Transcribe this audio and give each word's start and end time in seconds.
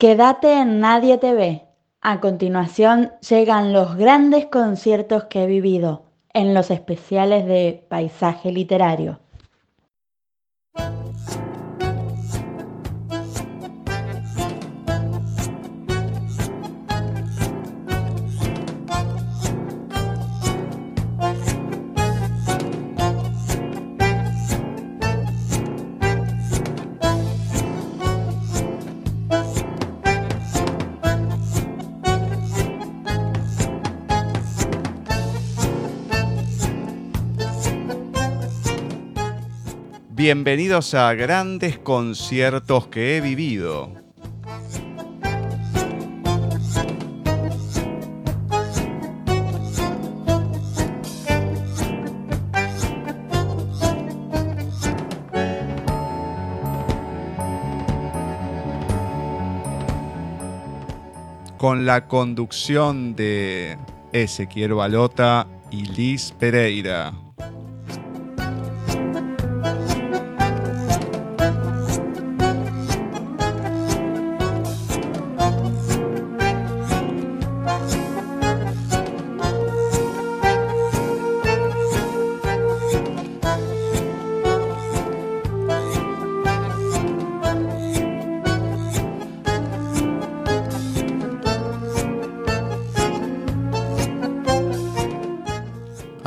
Quédate 0.00 0.50
en 0.62 0.80
Nadie 0.80 1.18
te 1.18 1.34
ve. 1.34 1.66
A 2.00 2.20
continuación 2.20 3.12
llegan 3.20 3.74
los 3.74 3.96
grandes 3.96 4.46
conciertos 4.46 5.24
que 5.24 5.44
he 5.44 5.46
vivido 5.46 6.06
en 6.32 6.54
los 6.54 6.70
especiales 6.70 7.44
de 7.44 7.84
Paisaje 7.90 8.50
Literario. 8.50 9.20
Bienvenidos 40.22 40.92
a 40.92 41.14
grandes 41.14 41.78
conciertos 41.78 42.88
que 42.88 43.16
he 43.16 43.20
vivido. 43.22 43.90
Con 61.56 61.86
la 61.86 62.06
conducción 62.08 63.16
de 63.16 63.78
Ezequiel 64.12 64.74
Balota 64.74 65.46
y 65.70 65.86
Liz 65.86 66.34
Pereira. 66.38 67.29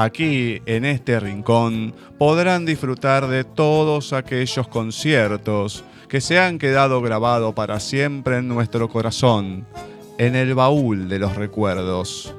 Aquí, 0.03 0.61
en 0.65 0.83
este 0.83 1.17
rincón, 1.17 1.93
podrán 2.17 2.65
disfrutar 2.65 3.29
de 3.29 3.45
todos 3.45 4.11
aquellos 4.11 4.67
conciertos 4.67 5.85
que 6.09 6.19
se 6.19 6.37
han 6.39 6.59
quedado 6.59 7.01
grabados 7.01 7.53
para 7.53 7.79
siempre 7.79 8.39
en 8.39 8.49
nuestro 8.49 8.89
corazón, 8.89 9.65
en 10.17 10.35
el 10.35 10.55
baúl 10.55 11.07
de 11.07 11.19
los 11.19 11.37
recuerdos. 11.37 12.35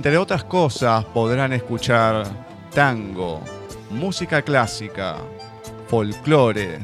Entre 0.00 0.16
otras 0.16 0.44
cosas 0.44 1.04
podrán 1.04 1.52
escuchar 1.52 2.24
tango, 2.72 3.42
música 3.90 4.40
clásica, 4.40 5.18
folclore. 5.88 6.78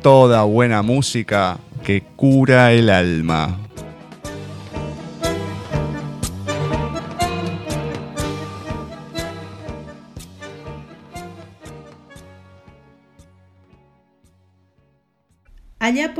Toda 0.00 0.44
buena 0.44 0.80
música 0.80 1.58
que 1.84 2.02
cura 2.16 2.72
el 2.72 2.88
alma. 2.88 3.61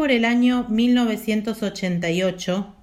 Por 0.02 0.10
el 0.10 0.24
año 0.24 0.66
1988, 0.68 2.74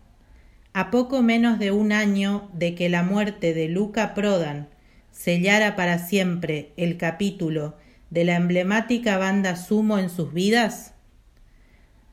a 0.71 0.89
poco 0.89 1.21
menos 1.21 1.59
de 1.59 1.71
un 1.71 1.91
año 1.91 2.49
de 2.53 2.75
que 2.75 2.87
la 2.87 3.03
muerte 3.03 3.53
de 3.53 3.67
Luca 3.67 4.13
Prodan 4.13 4.69
sellara 5.11 5.75
para 5.75 5.99
siempre 5.99 6.71
el 6.77 6.95
capítulo 6.95 7.75
de 8.09 8.23
la 8.23 8.37
emblemática 8.37 9.17
banda 9.17 9.57
Sumo 9.57 9.97
en 9.97 10.09
sus 10.09 10.31
vidas, 10.31 10.93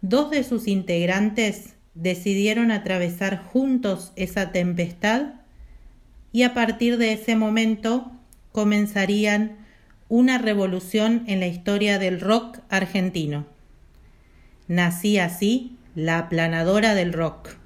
dos 0.00 0.32
de 0.32 0.42
sus 0.42 0.66
integrantes 0.66 1.76
decidieron 1.94 2.72
atravesar 2.72 3.44
juntos 3.44 4.12
esa 4.16 4.50
tempestad 4.50 5.34
y 6.32 6.42
a 6.42 6.52
partir 6.52 6.98
de 6.98 7.12
ese 7.12 7.36
momento 7.36 8.10
comenzarían 8.50 9.56
una 10.08 10.38
revolución 10.38 11.22
en 11.28 11.38
la 11.38 11.46
historia 11.46 12.00
del 12.00 12.20
rock 12.20 12.58
argentino. 12.70 13.54
Nací 14.68 15.18
así, 15.18 15.76
la 15.94 16.18
aplanadora 16.18 16.94
del 16.94 17.12
rock. 17.12 17.56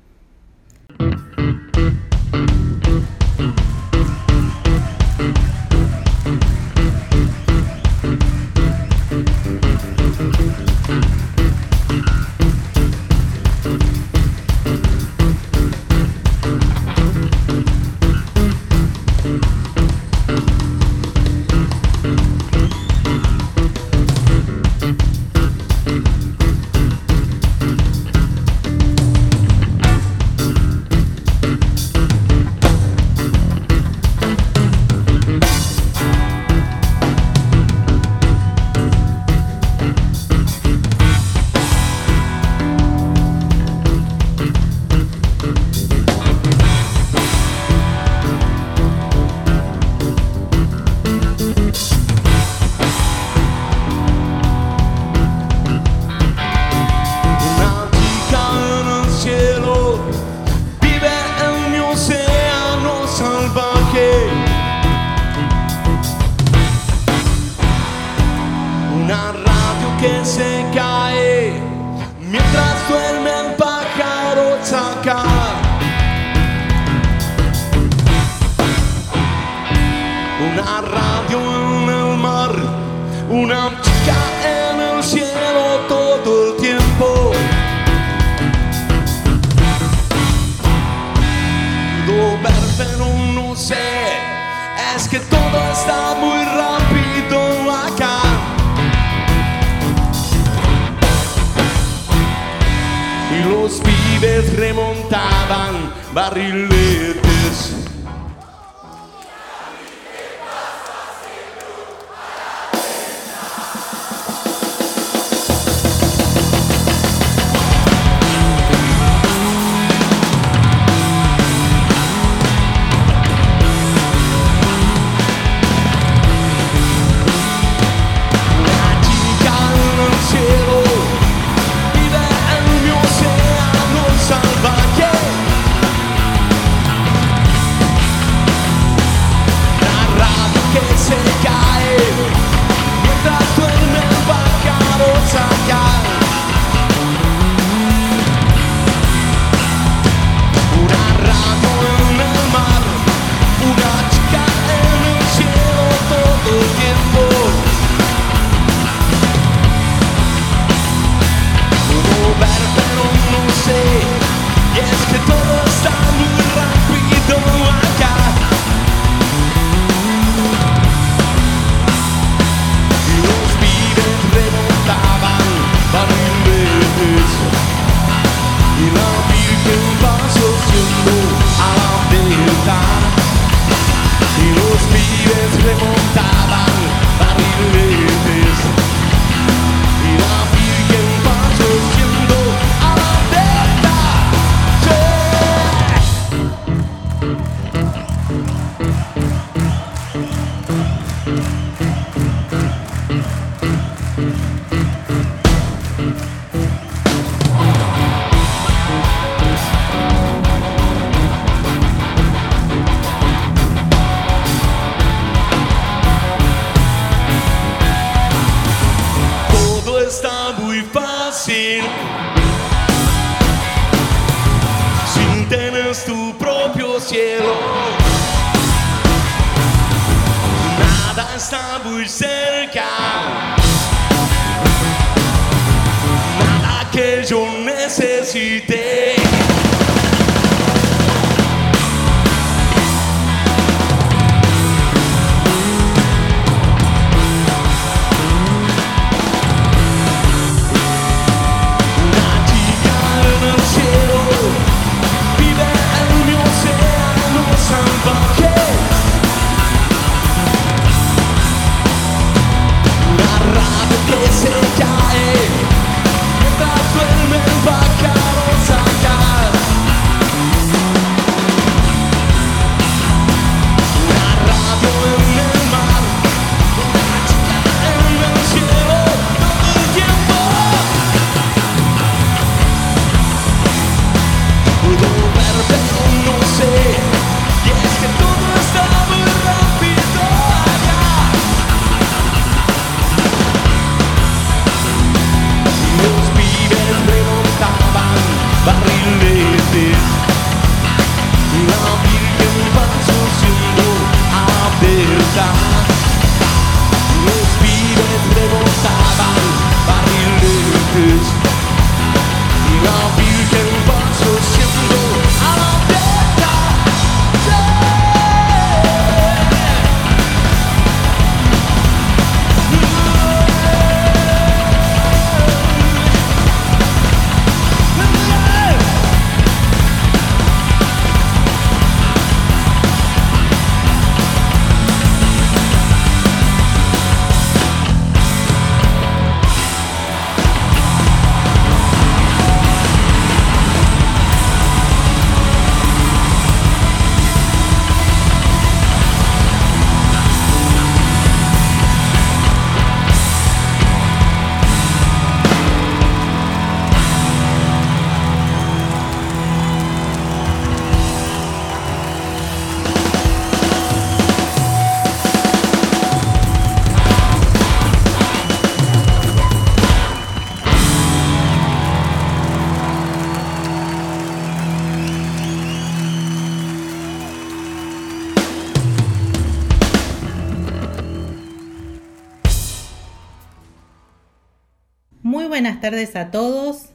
A 386.16 386.30
todos. 386.30 386.86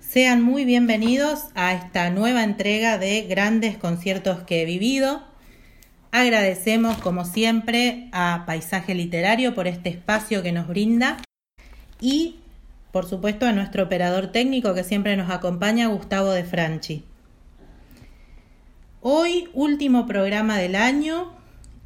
Sean 0.00 0.42
muy 0.42 0.64
bienvenidos 0.64 1.46
a 1.54 1.74
esta 1.74 2.10
nueva 2.10 2.42
entrega 2.42 2.96
de 2.96 3.22
grandes 3.22 3.76
conciertos 3.76 4.42
que 4.44 4.62
he 4.62 4.64
vivido. 4.64 5.22
Agradecemos, 6.10 6.96
como 6.98 7.24
siempre, 7.24 8.08
a 8.12 8.44
Paisaje 8.46 8.94
Literario 8.94 9.54
por 9.54 9.66
este 9.66 9.90
espacio 9.90 10.42
que 10.42 10.52
nos 10.52 10.68
brinda 10.68 11.18
y, 12.00 12.36
por 12.92 13.06
supuesto, 13.06 13.46
a 13.46 13.52
nuestro 13.52 13.84
operador 13.84 14.28
técnico 14.28 14.72
que 14.72 14.84
siempre 14.84 15.16
nos 15.16 15.30
acompaña, 15.30 15.88
Gustavo 15.88 16.30
de 16.30 16.44
Franchi. 16.44 17.04
Hoy, 19.02 19.48
último 19.52 20.06
programa 20.06 20.56
del 20.56 20.76
año 20.76 21.32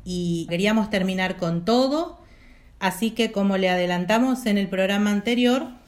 y 0.04 0.46
queríamos 0.48 0.88
terminar 0.90 1.36
con 1.36 1.64
todo, 1.64 2.20
así 2.78 3.10
que 3.10 3.32
como 3.32 3.56
le 3.56 3.70
adelantamos 3.70 4.46
en 4.46 4.56
el 4.56 4.68
programa 4.68 5.10
anterior, 5.10 5.79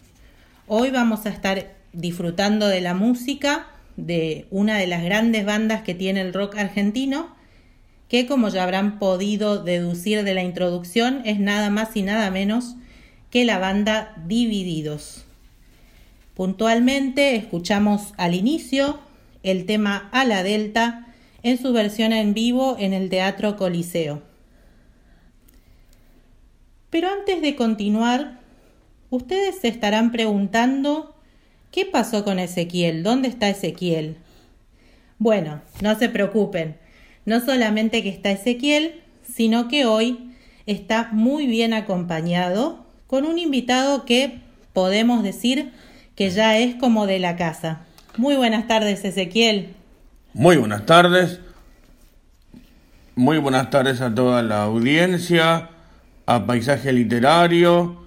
hoy 0.66 0.90
vamos 0.90 1.26
a 1.26 1.30
estar 1.30 1.74
disfrutando 1.92 2.68
de 2.68 2.80
la 2.80 2.94
música 2.94 3.66
de 3.96 4.46
una 4.50 4.78
de 4.78 4.86
las 4.86 5.02
grandes 5.02 5.44
bandas 5.44 5.82
que 5.82 5.94
tiene 5.94 6.20
el 6.20 6.32
rock 6.32 6.56
argentino, 6.56 7.34
que 8.08 8.26
como 8.26 8.48
ya 8.48 8.62
habrán 8.62 8.98
podido 8.98 9.62
deducir 9.62 10.22
de 10.22 10.34
la 10.34 10.42
introducción 10.42 11.22
es 11.24 11.38
nada 11.38 11.70
más 11.70 11.96
y 11.96 12.02
nada 12.02 12.30
menos 12.30 12.76
que 13.30 13.44
la 13.44 13.58
banda 13.58 14.14
Divididos. 14.26 15.24
Puntualmente 16.34 17.36
escuchamos 17.36 18.14
al 18.16 18.34
inicio 18.34 18.98
el 19.42 19.66
tema 19.66 20.08
A 20.12 20.24
la 20.24 20.42
Delta 20.42 21.06
en 21.42 21.58
su 21.60 21.72
versión 21.72 22.12
en 22.12 22.34
vivo 22.34 22.76
en 22.78 22.92
el 22.92 23.08
Teatro 23.10 23.56
Coliseo. 23.56 24.22
Pero 26.90 27.08
antes 27.08 27.40
de 27.40 27.56
continuar, 27.56 28.41
ustedes 29.12 29.58
se 29.60 29.68
estarán 29.68 30.10
preguntando 30.10 31.14
¿qué 31.70 31.84
pasó 31.84 32.24
con 32.24 32.38
Ezequiel? 32.38 33.02
¿Dónde 33.02 33.28
está 33.28 33.50
Ezequiel? 33.50 34.16
Bueno, 35.18 35.60
no 35.82 35.98
se 35.98 36.08
preocupen, 36.08 36.78
no 37.26 37.40
solamente 37.40 38.02
que 38.02 38.08
está 38.08 38.30
Ezequiel, 38.30 39.02
sino 39.22 39.68
que 39.68 39.84
hoy 39.84 40.34
está 40.64 41.10
muy 41.12 41.46
bien 41.46 41.74
acompañado 41.74 42.86
con 43.06 43.26
un 43.26 43.38
invitado 43.38 44.06
que 44.06 44.40
podemos 44.72 45.22
decir 45.22 45.72
que 46.16 46.30
ya 46.30 46.56
es 46.56 46.74
como 46.76 47.06
de 47.06 47.18
la 47.18 47.36
casa. 47.36 47.80
Muy 48.16 48.34
buenas 48.36 48.66
tardes, 48.66 49.04
Ezequiel. 49.04 49.74
Muy 50.32 50.56
buenas 50.56 50.86
tardes. 50.86 51.38
Muy 53.14 53.36
buenas 53.36 53.68
tardes 53.68 54.00
a 54.00 54.14
toda 54.14 54.42
la 54.42 54.62
audiencia, 54.62 55.68
a 56.24 56.46
Paisaje 56.46 56.94
Literario. 56.94 58.01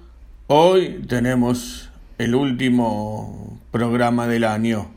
Hoy 0.48 1.04
tenemos 1.10 1.90
el 2.20 2.36
último 2.36 3.60
programa 3.72 4.28
del 4.28 4.44
año. 4.44 4.92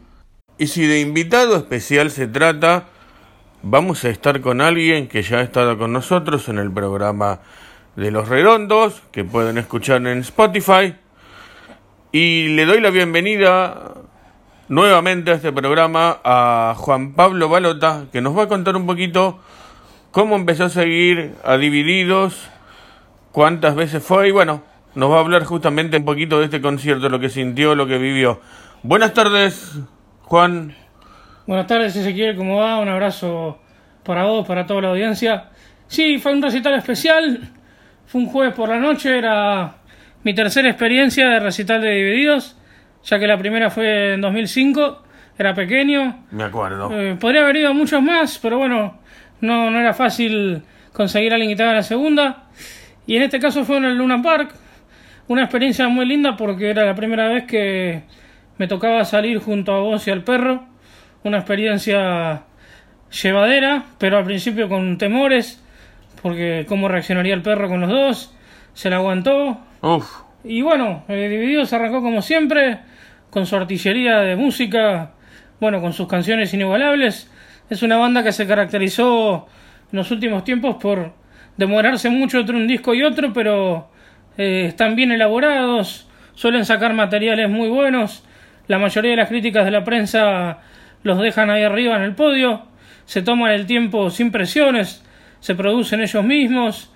Y 0.59 0.67
si 0.67 0.87
de 0.87 1.01
invitado 1.01 1.57
especial 1.57 2.11
se 2.11 2.27
trata, 2.27 2.89
vamos 3.63 4.05
a 4.05 4.11
estar 4.11 4.43
con 4.43 4.61
alguien 4.61 5.09
que 5.09 5.23
ya 5.23 5.39
ha 5.39 5.41
estado 5.41 5.79
con 5.79 5.91
nosotros 5.91 6.51
en 6.51 6.59
el 6.59 6.71
programa 6.71 7.41
de 7.97 8.11
Los 8.11 8.29
Redondos, 8.29 9.01
que 9.11 9.25
pueden 9.25 9.57
escuchar 9.57 10.07
en 10.07 10.19
Spotify. 10.19 10.97
Y 12.13 12.49
le 12.49 12.67
doy 12.67 12.83
la 12.83 12.91
bienvenida 12.91 13.95
nuevamente 14.69 15.31
a 15.31 15.35
este 15.37 15.51
programa 15.51 16.19
a 16.25 16.75
Juan 16.77 17.15
Pablo 17.15 17.49
Balota, 17.49 18.05
que 18.13 18.21
nos 18.21 18.37
va 18.37 18.43
a 18.43 18.49
contar 18.49 18.77
un 18.77 18.85
poquito 18.85 19.39
cómo 20.11 20.37
empezó 20.37 20.65
a 20.65 20.69
seguir 20.69 21.37
a 21.43 21.57
Divididos, 21.57 22.51
cuántas 23.33 23.77
veces 23.77 24.03
fue 24.03 24.29
y 24.29 24.31
bueno, 24.31 24.68
nos 24.99 25.13
va 25.13 25.19
a 25.19 25.21
hablar 25.21 25.45
justamente 25.45 25.97
un 25.97 26.05
poquito 26.05 26.41
de 26.41 26.47
este 26.47 26.61
concierto, 26.61 27.09
lo 27.09 27.21
que 27.21 27.29
sintió, 27.29 27.77
lo 27.77 27.87
que 27.87 27.99
vivió. 27.99 28.41
Buenas 28.83 29.15
tardes, 29.15 29.79
Juan. 30.23 30.75
Buenas 31.47 31.69
tardes, 31.69 31.95
Ezequiel, 31.95 32.35
¿cómo 32.35 32.57
va? 32.57 32.81
Un 32.81 32.89
abrazo 32.89 33.61
para 34.03 34.25
vos, 34.25 34.45
para 34.45 34.67
toda 34.67 34.83
la 34.83 34.89
audiencia. 34.89 35.51
Sí, 35.87 36.19
fue 36.19 36.33
un 36.33 36.43
recital 36.43 36.75
especial. 36.75 37.49
Fue 38.07 38.23
un 38.23 38.27
jueves 38.27 38.55
por 38.55 38.71
la 38.71 38.81
noche, 38.81 39.17
era 39.17 39.77
mi 40.25 40.35
tercera 40.35 40.69
experiencia 40.69 41.29
de 41.29 41.39
recital 41.39 41.81
de 41.81 41.91
Divididos, 41.91 42.57
ya 43.05 43.21
que 43.21 43.29
la 43.29 43.39
primera 43.39 43.71
fue 43.71 44.15
en 44.15 44.21
2005, 44.21 45.05
era 45.39 45.55
pequeño. 45.55 46.25
Me 46.33 46.43
acuerdo. 46.43 46.91
Eh, 46.93 47.17
podría 47.21 47.43
haber 47.43 47.59
ido 47.59 47.71
a 47.71 47.73
muchos 47.73 48.03
más, 48.03 48.37
pero 48.43 48.59
bueno, 48.59 48.99
no, 49.43 49.71
no 49.71 49.79
era 49.79 49.95
fácil 49.95 50.61
conseguir 50.93 51.31
a 51.31 51.37
alguien 51.37 51.57
que 51.57 51.63
haga 51.63 51.75
la 51.75 51.83
segunda. 51.85 52.49
Y 53.07 53.15
en 53.15 53.23
este 53.23 53.39
caso 53.39 53.65
fue 53.65 53.77
en 53.77 53.85
el 53.85 53.97
Luna 53.97 54.21
Park, 54.21 54.55
una 55.29 55.43
experiencia 55.43 55.89
muy 55.89 56.07
linda 56.07 56.37
porque 56.37 56.71
era 56.71 56.85
la 56.85 56.95
primera 56.95 57.29
vez 57.29 57.45
que 57.45 58.03
me 58.57 58.67
tocaba 58.67 59.05
salir 59.05 59.39
junto 59.39 59.73
a 59.73 59.81
vos 59.81 60.07
y 60.09 60.11
al 60.11 60.25
perro. 60.25 60.65
Una 61.23 61.39
experiencia 61.39 62.43
llevadera, 63.23 63.85
pero 63.99 64.19
al 64.19 64.25
principio 64.25 64.69
con 64.69 64.99
temores, 64.99 65.63
porque 66.23 66.65
cómo 66.69 66.89
reaccionaría 66.89 67.35
el 67.35 67.43
perro 67.43 67.69
con 67.69 67.81
los 67.81 67.91
dos. 67.91 68.35
Se 68.73 68.91
la 68.91 68.97
aguantó. 68.97 69.59
Uf, 69.83 70.09
Y 70.45 70.63
bueno, 70.63 71.05
eh, 71.09 71.29
Divididos 71.29 71.73
arrancó 71.73 72.03
como 72.03 72.23
siempre, 72.23 72.79
con 73.31 73.47
su 73.47 73.57
artillería 73.57 74.19
de 74.21 74.37
música, 74.37 75.13
bueno, 75.61 75.81
con 75.81 75.93
sus 75.93 76.09
canciones 76.09 76.55
inigualables. 76.55 77.31
Es 77.69 77.83
una 77.83 77.97
banda 77.99 78.23
que 78.23 78.33
se 78.33 78.47
caracterizó 78.47 79.47
en 79.93 79.99
los 79.99 80.11
últimos 80.11 80.45
tiempos 80.45 80.77
por 80.77 81.13
demorarse 81.57 82.09
mucho 82.09 82.39
entre 82.39 82.57
un 82.57 82.67
disco 82.67 82.95
y 82.95 83.03
otro, 83.03 83.33
pero 83.33 83.91
eh, 84.39 84.67
están 84.67 84.95
bien 84.95 85.11
elaborados, 85.13 86.09
suelen 86.35 86.65
sacar 86.65 86.95
materiales 86.95 87.51
muy 87.51 87.69
buenos. 87.69 88.25
La 88.69 88.79
mayoría 88.79 89.11
de 89.11 89.17
las 89.17 89.29
críticas 89.29 89.65
de 89.65 89.73
la 89.73 89.83
prensa 89.83 90.59
los 91.03 91.21
dejan 91.21 91.51
ahí 91.51 91.65
arriba 91.65 91.97
en 91.97 92.03
el 92.03 92.15
podio, 92.15 92.63
se 93.05 93.23
toman 93.23 93.51
el 93.51 93.67
tiempo 93.67 94.11
sin 94.11 94.31
presiones, 94.31 95.05
se 95.41 95.55
producen 95.57 96.01
ellos 96.01 96.25
mismos. 96.25 96.93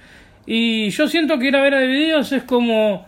Y 0.46 0.90
yo 0.90 1.08
siento 1.08 1.38
que 1.38 1.48
ir 1.48 1.56
a 1.56 1.62
ver 1.62 1.74
a 1.74 1.80
Divididos 1.80 2.30
es 2.32 2.44
como 2.44 3.06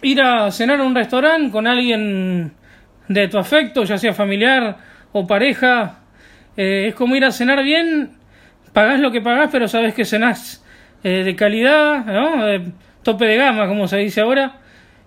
ir 0.00 0.22
a 0.22 0.50
cenar 0.50 0.80
a 0.80 0.84
un 0.84 0.94
restaurante 0.94 1.50
con 1.50 1.66
alguien 1.66 2.52
de 3.08 3.28
tu 3.28 3.38
afecto, 3.38 3.84
ya 3.84 3.98
sea 3.98 4.14
familiar 4.14 4.76
o 5.12 5.26
pareja. 5.26 6.00
Eh, 6.56 6.86
es 6.88 6.94
como 6.94 7.16
ir 7.16 7.24
a 7.24 7.30
cenar 7.30 7.62
bien, 7.62 8.12
pagás 8.72 8.98
lo 9.00 9.10
que 9.10 9.20
pagás, 9.20 9.50
pero 9.52 9.68
sabes 9.68 9.92
que 9.92 10.06
cenás 10.06 10.64
eh, 11.04 11.22
de 11.24 11.36
calidad, 11.36 12.04
¿no? 12.06 12.74
Tope 13.06 13.24
de 13.24 13.36
gama, 13.36 13.68
como 13.68 13.86
se 13.86 13.98
dice 13.98 14.20
ahora, 14.20 14.56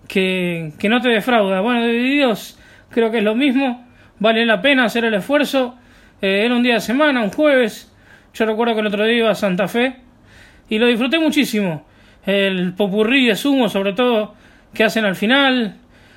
que, 0.08 0.72
que 0.78 0.88
no 0.88 1.00
te 1.00 1.10
defrauda. 1.10 1.60
Bueno, 1.60 1.84
Divididos 1.84 2.58
creo 2.88 3.10
que 3.10 3.18
es 3.18 3.24
lo 3.24 3.34
mismo, 3.34 3.86
vale 4.18 4.44
la 4.46 4.60
pena 4.62 4.86
hacer 4.86 5.04
el 5.04 5.14
esfuerzo. 5.14 5.76
Eh, 6.22 6.42
era 6.44 6.54
un 6.54 6.62
día 6.62 6.74
de 6.74 6.80
semana, 6.80 7.22
un 7.22 7.30
jueves. 7.30 7.92
Yo 8.32 8.46
recuerdo 8.46 8.74
que 8.74 8.80
el 8.80 8.86
otro 8.86 9.04
día 9.04 9.18
iba 9.18 9.30
a 9.30 9.34
Santa 9.34 9.68
Fe 9.68 9.96
y 10.70 10.78
lo 10.78 10.86
disfruté 10.86 11.18
muchísimo. 11.18 11.86
El 12.24 12.72
popurrí 12.72 13.26
de 13.26 13.36
sumo, 13.36 13.68
sobre 13.68 13.92
todo, 13.92 14.34
que 14.72 14.82
hacen 14.82 15.04
al 15.04 15.14
final. 15.14 15.76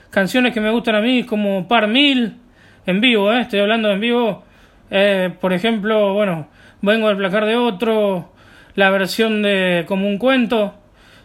Canciones 0.09 0.53
que 0.53 0.61
me 0.61 0.69
gustan 0.69 0.95
a 0.95 1.01
mí, 1.01 1.23
como 1.23 1.67
Par 1.67 1.87
Mil, 1.87 2.37
en 2.85 3.01
vivo, 3.01 3.33
¿eh? 3.33 3.41
estoy 3.41 3.59
hablando 3.59 3.91
en 3.91 3.99
vivo. 3.99 4.43
Eh, 4.89 5.31
por 5.39 5.51
ejemplo, 5.51 6.13
bueno, 6.13 6.47
Vengo 6.81 7.07
del 7.07 7.15
placar 7.15 7.45
de 7.45 7.55
otro, 7.55 8.33
la 8.75 8.89
versión 8.89 9.41
de 9.41 9.85
Como 9.87 10.05
un 10.07 10.17
cuento. 10.17 10.75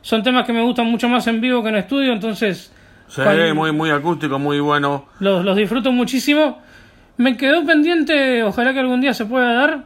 Son 0.09 0.23
temas 0.23 0.47
que 0.47 0.55
me 0.55 0.63
gustan 0.63 0.87
mucho 0.87 1.07
más 1.07 1.27
en 1.27 1.39
vivo 1.39 1.63
que 1.63 1.69
en 1.69 1.75
estudio, 1.75 2.15
entonces 2.15 2.73
ve 3.15 3.53
muy, 3.53 3.73
muy 3.73 3.91
acústico, 3.91 4.39
muy 4.39 4.59
bueno. 4.59 5.05
los, 5.21 5.45
los 5.45 5.55
disfruto 5.55 5.93
muchísimo. 5.93 6.63
Me 7.19 7.37
quedó 7.37 7.63
pendiente, 7.67 8.43
ojalá 8.43 8.73
que 8.73 8.81
algún 8.81 9.03
día 9.03 9.13
se 9.13 9.27
pueda 9.27 9.53
dar, 9.53 9.85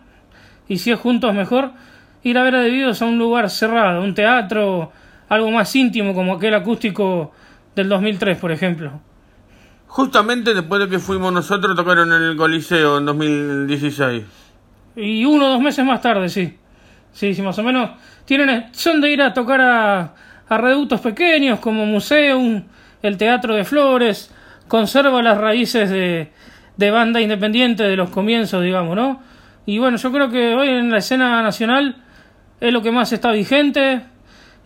y 0.68 0.78
si 0.78 0.92
es 0.92 1.00
juntos 1.00 1.34
mejor, 1.34 1.72
ir 2.22 2.38
a 2.38 2.44
ver 2.44 2.54
a 2.54 2.60
Debidos 2.60 3.02
a 3.02 3.06
un 3.06 3.18
lugar 3.18 3.50
cerrado, 3.50 4.00
un 4.00 4.14
teatro, 4.14 4.92
algo 5.28 5.50
más 5.50 5.74
íntimo 5.74 6.14
como 6.14 6.34
aquel 6.34 6.54
acústico 6.54 7.32
del 7.74 7.88
2003, 7.88 8.38
por 8.38 8.52
ejemplo. 8.52 9.00
Justamente 9.88 10.54
después 10.54 10.82
de 10.82 10.88
que 10.88 11.00
fuimos 11.00 11.32
nosotros, 11.32 11.74
tocaron 11.74 12.12
en 12.12 12.22
el 12.22 12.36
Coliseo 12.36 12.98
en 12.98 13.06
2016. 13.06 14.22
Y 14.94 15.24
uno 15.24 15.46
o 15.46 15.48
dos 15.48 15.60
meses 15.60 15.84
más 15.84 16.00
tarde, 16.00 16.28
sí. 16.28 16.56
Sí, 17.12 17.34
sí, 17.34 17.42
más 17.42 17.58
o 17.58 17.64
menos. 17.64 17.90
Tienen, 18.24 18.66
son 18.72 19.00
de 19.00 19.10
ir 19.10 19.22
a 19.22 19.34
tocar 19.34 19.60
a, 19.60 20.14
a 20.48 20.58
reductos 20.58 21.00
pequeños 21.00 21.58
como 21.60 21.84
Museum, 21.86 22.62
el 23.02 23.16
Teatro 23.16 23.54
de 23.54 23.64
Flores. 23.64 24.32
Conserva 24.68 25.22
las 25.22 25.38
raíces 25.38 25.90
de, 25.90 26.32
de 26.76 26.90
banda 26.90 27.20
independiente 27.20 27.82
de 27.82 27.96
los 27.96 28.10
comienzos, 28.10 28.62
digamos, 28.62 28.96
¿no? 28.96 29.20
Y 29.66 29.78
bueno, 29.78 29.96
yo 29.96 30.10
creo 30.12 30.30
que 30.30 30.54
hoy 30.54 30.68
en 30.68 30.90
la 30.90 30.98
escena 30.98 31.42
nacional 31.42 31.96
es 32.60 32.72
lo 32.72 32.82
que 32.82 32.90
más 32.90 33.12
está 33.12 33.32
vigente 33.32 34.02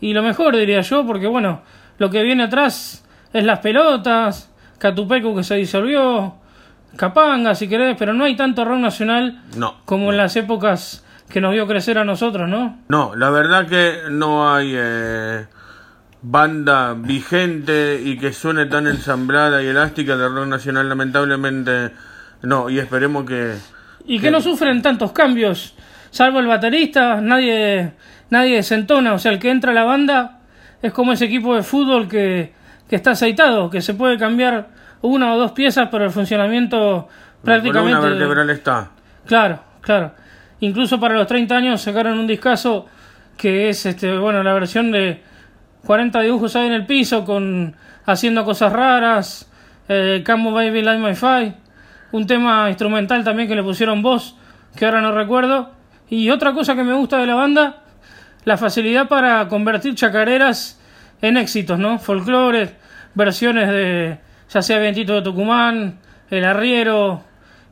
y 0.00 0.12
lo 0.12 0.22
mejor, 0.22 0.56
diría 0.56 0.80
yo, 0.82 1.06
porque 1.06 1.26
bueno, 1.26 1.62
lo 1.98 2.10
que 2.10 2.22
viene 2.22 2.44
atrás 2.44 3.04
es 3.32 3.44
las 3.44 3.58
pelotas, 3.60 4.52
Catupecu 4.78 5.34
que 5.34 5.42
se 5.42 5.56
disolvió, 5.56 6.34
Capanga, 6.96 7.54
si 7.54 7.68
querés, 7.68 7.96
pero 7.98 8.12
no 8.14 8.24
hay 8.24 8.36
tanto 8.36 8.64
rock 8.64 8.78
nacional 8.78 9.42
No. 9.56 9.76
como 9.84 10.10
en 10.12 10.18
las 10.18 10.36
épocas 10.36 11.04
que 11.28 11.40
nos 11.40 11.52
vio 11.52 11.66
crecer 11.66 11.98
a 11.98 12.04
nosotros, 12.04 12.48
¿no? 12.48 12.78
No, 12.88 13.14
la 13.16 13.30
verdad 13.30 13.66
que 13.66 14.10
no 14.10 14.52
hay 14.52 14.72
eh, 14.76 15.46
banda 16.22 16.94
vigente 16.94 18.00
y 18.02 18.18
que 18.18 18.32
suene 18.32 18.66
tan 18.66 18.86
ensamblada 18.86 19.62
y 19.62 19.66
elástica 19.66 20.16
de 20.16 20.28
rock 20.28 20.46
nacional, 20.46 20.88
lamentablemente 20.88 21.92
no, 22.42 22.70
y 22.70 22.78
esperemos 22.78 23.24
que... 23.24 23.54
Y 24.06 24.20
que 24.20 24.30
no 24.30 24.40
sufren 24.40 24.82
tantos 24.82 25.12
cambios. 25.12 25.74
salvo 26.10 26.38
el 26.38 26.46
baterista, 26.46 27.20
nadie, 27.20 27.92
nadie 28.30 28.56
desentona. 28.56 29.14
O 29.14 29.18
sea, 29.18 29.32
el 29.32 29.38
que 29.38 29.50
entra 29.50 29.72
a 29.72 29.74
la 29.74 29.84
banda 29.84 30.40
es 30.80 30.92
como 30.92 31.12
ese 31.12 31.24
equipo 31.24 31.56
de 31.56 31.62
fútbol 31.62 32.06
que, 32.06 32.52
que 32.88 32.96
está 32.96 33.12
aceitado, 33.12 33.68
que 33.68 33.80
se 33.80 33.94
puede 33.94 34.16
cambiar 34.16 34.68
una 35.02 35.34
o 35.34 35.38
dos 35.38 35.52
piezas, 35.52 35.88
pero 35.90 36.04
el 36.04 36.10
funcionamiento 36.10 37.08
prácticamente. 37.42 37.94
La 37.94 38.00
columna 38.00 38.18
vertebral 38.18 38.50
está. 38.50 38.90
Claro, 39.26 39.60
claro. 39.80 40.12
Incluso 40.60 40.98
para 40.98 41.14
los 41.14 41.26
30 41.26 41.56
años 41.56 41.82
sacaron 41.82 42.18
un 42.18 42.26
discazo 42.26 42.86
que 43.36 43.68
es 43.68 43.84
este, 43.86 44.16
bueno, 44.16 44.42
la 44.42 44.54
versión 44.54 44.90
de 44.90 45.22
40 45.84 46.20
dibujos 46.20 46.56
ahí 46.56 46.66
en 46.66 46.72
el 46.72 46.86
piso 46.86 47.24
con 47.24 47.76
haciendo 48.06 48.44
cosas 48.44 48.72
raras, 48.72 49.50
eh, 49.88 50.24
Baby 50.26 50.82
Like 50.82 51.02
My 51.02 51.14
Fire, 51.14 51.54
un 52.12 52.26
tema 52.26 52.68
instrumental 52.68 53.22
también 53.24 53.48
que 53.48 53.54
le 53.54 53.62
pusieron 53.62 54.02
voz, 54.02 54.36
que 54.76 54.84
ahora 54.84 55.00
no 55.00 55.12
recuerdo. 55.12 55.72
Y 56.08 56.30
otra 56.30 56.52
cosa 56.52 56.74
que 56.74 56.84
me 56.84 56.94
gusta 56.94 57.18
de 57.18 57.26
la 57.26 57.34
banda, 57.34 57.82
la 58.44 58.56
facilidad 58.56 59.08
para 59.08 59.48
convertir 59.48 59.94
chacareras 59.94 60.80
en 61.20 61.36
éxitos, 61.36 61.78
¿no? 61.78 61.98
Folclore, 61.98 62.76
versiones 63.14 63.68
de 63.68 64.18
ya 64.48 64.62
sea 64.62 64.78
Vientito 64.78 65.14
de 65.14 65.22
Tucumán, 65.22 65.98
El 66.30 66.44
Arriero, 66.44 67.22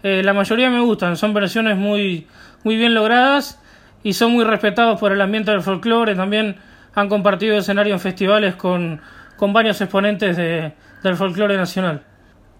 eh, 0.03 0.23
la 0.25 0.33
mayoría 0.33 0.69
me 0.71 0.81
gustan, 0.81 1.17
son 1.17 1.33
versiones 1.33 1.77
muy, 1.77 2.27
muy 2.65 2.77
bien 2.77 2.95
logradas 2.95 3.61
y 4.03 4.15
son 4.15 4.33
muy 4.33 4.45
respetados 4.45 4.99
por 4.99 5.13
el 5.13 5.21
ambiente 5.21 5.51
del 5.53 5.63
folclore. 5.63 6.15
También 6.15 6.57
han 6.95 7.09
compartido 7.09 7.57
escenario 7.57 7.95
en 7.95 8.01
festivales 8.01 8.57
con, 8.57 9.01
con 9.37 9.53
varios 9.53 9.81
exponentes 9.81 10.37
de, 10.37 10.73
del 11.03 11.17
folclore 11.17 11.57
nacional. 11.57 12.03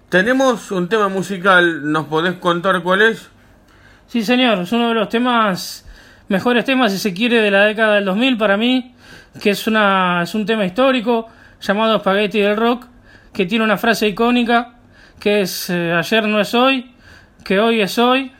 Tenemos 0.09 0.71
un 0.71 0.89
tema 0.89 1.09
musical, 1.09 1.91
¿nos 1.91 2.07
podés 2.07 2.35
contar 2.35 2.83
cuál 2.83 3.03
es? 3.03 3.31
Sí, 4.07 4.23
señor, 4.23 4.61
es 4.61 4.71
uno 4.71 4.89
de 4.89 4.95
los 4.95 5.09
temas, 5.09 5.87
mejores 6.29 6.65
temas, 6.65 6.93
si 6.93 6.99
se 6.99 7.13
quiere, 7.13 7.41
de 7.41 7.51
la 7.51 7.65
década 7.65 7.97
del 7.97 8.05
2000 8.05 8.37
para 8.37 8.57
mí, 8.57 8.95
que 9.41 9.51
es, 9.51 9.67
una, 9.67 10.23
es 10.23 10.35
un 10.35 10.47
tema 10.47 10.65
histórico 10.65 11.27
llamado 11.61 11.99
Spaghetti 11.99 12.41
del 12.41 12.57
Rock, 12.57 12.87
que 13.33 13.47
tiene 13.47 13.65
una 13.65 13.77
frase 13.77 14.07
icónica, 14.07 14.75
que 15.19 15.41
es 15.41 15.71
eh, 15.71 15.93
ayer 15.93 16.29
no 16.29 16.41
es 16.41 16.55
hoy, 16.55 16.95
que 17.45 17.59
hoy 17.59 17.81
es 17.81 17.99
hoy. 17.99 18.31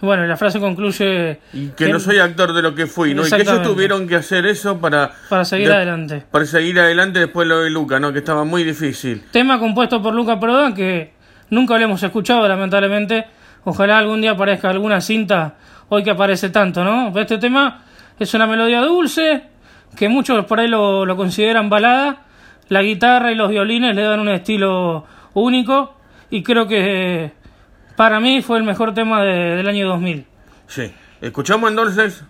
Bueno, 0.00 0.26
la 0.26 0.36
frase 0.36 0.58
concluye... 0.58 1.40
Y 1.52 1.68
que, 1.68 1.88
no 1.88 2.00
soy 2.00 2.18
actor 2.18 2.54
de 2.54 2.62
lo 2.62 2.74
que 2.74 2.86
fui, 2.86 3.12
¿no? 3.12 3.26
Y 3.26 3.30
que 3.30 3.42
ellos 3.42 3.62
tuvieron 3.62 4.08
que 4.08 4.16
hacer 4.16 4.46
eso 4.46 4.78
para... 4.80 5.10
Para 5.28 5.44
seguir 5.44 5.68
de- 5.68 5.74
adelante. 5.74 6.24
Para 6.30 6.46
seguir 6.46 6.80
adelante 6.80 7.18
después 7.18 7.46
lo 7.46 7.60
de 7.60 7.70
Luca, 7.70 8.00
¿no? 8.00 8.12
Que 8.12 8.20
estaba 8.20 8.44
muy 8.44 8.64
difícil. 8.64 9.22
Tema 9.30 9.58
compuesto 9.58 10.00
por 10.02 10.14
Luca 10.14 10.40
Prodan 10.40 10.72
que 10.74 11.12
nunca 11.50 11.76
lo 11.76 11.84
hemos 11.84 12.02
escuchado, 12.02 12.48
lamentablemente. 12.48 13.26
Ojalá 13.64 13.98
algún 13.98 14.22
día 14.22 14.30
aparezca 14.30 14.70
alguna 14.70 15.02
cinta 15.02 15.56
hoy 15.90 16.02
que 16.02 16.10
aparece 16.10 16.48
tanto, 16.48 16.82
¿no? 16.82 17.12
Este 17.20 17.36
tema 17.36 17.82
es 18.18 18.32
una 18.32 18.46
melodía 18.46 18.80
dulce, 18.80 19.42
que 19.96 20.08
muchos 20.08 20.46
por 20.46 20.60
ahí 20.60 20.68
lo, 20.68 21.04
lo 21.04 21.14
consideran 21.16 21.68
balada. 21.68 22.22
La 22.68 22.80
guitarra 22.82 23.32
y 23.32 23.34
los 23.34 23.50
violines 23.50 23.94
le 23.94 24.02
dan 24.02 24.20
un 24.20 24.28
estilo 24.28 25.04
único 25.34 25.96
y 26.30 26.42
creo 26.42 26.66
que 26.68 27.32
para 28.00 28.18
mí 28.18 28.40
fue 28.40 28.56
el 28.56 28.64
mejor 28.64 28.94
tema 28.94 29.22
de- 29.22 29.56
del 29.56 29.68
año 29.68 29.86
2000. 29.86 30.24
Sí. 30.68 30.90
Escuchamos 31.20 31.68
entonces. 31.70 32.24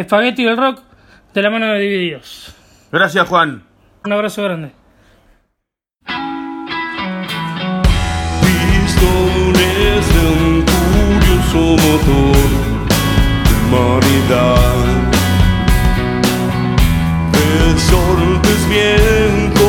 Spaghetti 0.00 0.44
del 0.44 0.56
rock 0.56 0.82
de 1.34 1.42
la 1.42 1.50
mano 1.50 1.66
de 1.66 1.80
Divididos. 1.80 2.54
Gracias, 2.92 3.26
Juan. 3.26 3.64
Un 4.04 4.12
abrazo 4.12 4.44
grande. 4.44 4.70
Pistones 8.70 10.04
de 10.14 10.22
un 10.28 10.62
curioso 10.62 11.60
motor 11.82 12.36
de 13.48 13.54
humanidad. 13.66 14.86
Resortes 17.32 18.68
vientos 18.68 19.59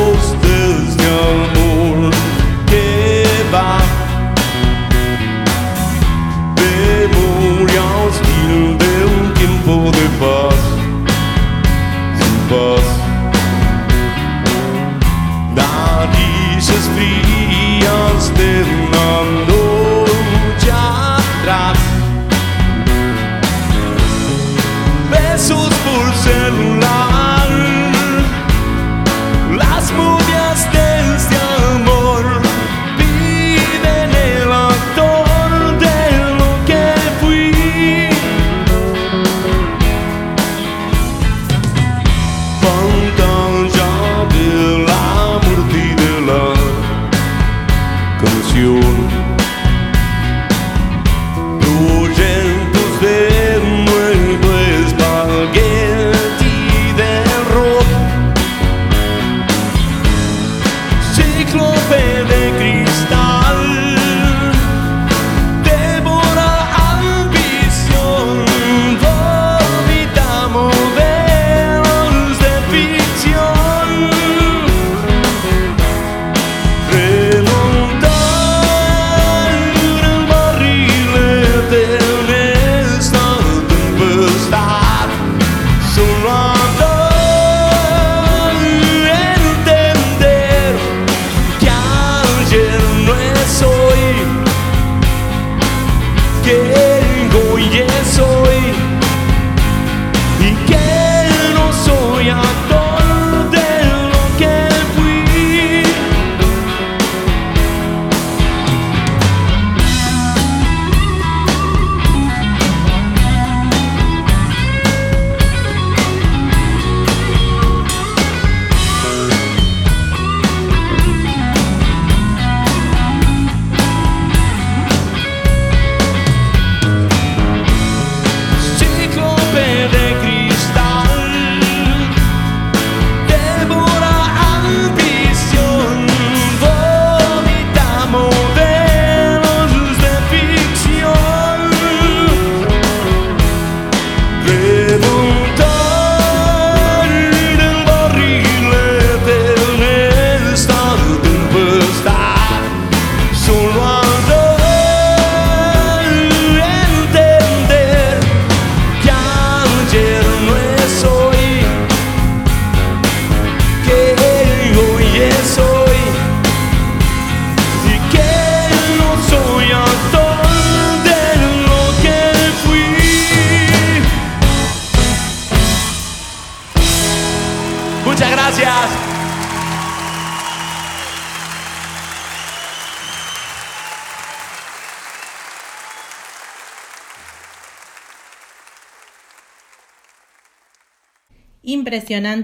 atrás 21.42 21.71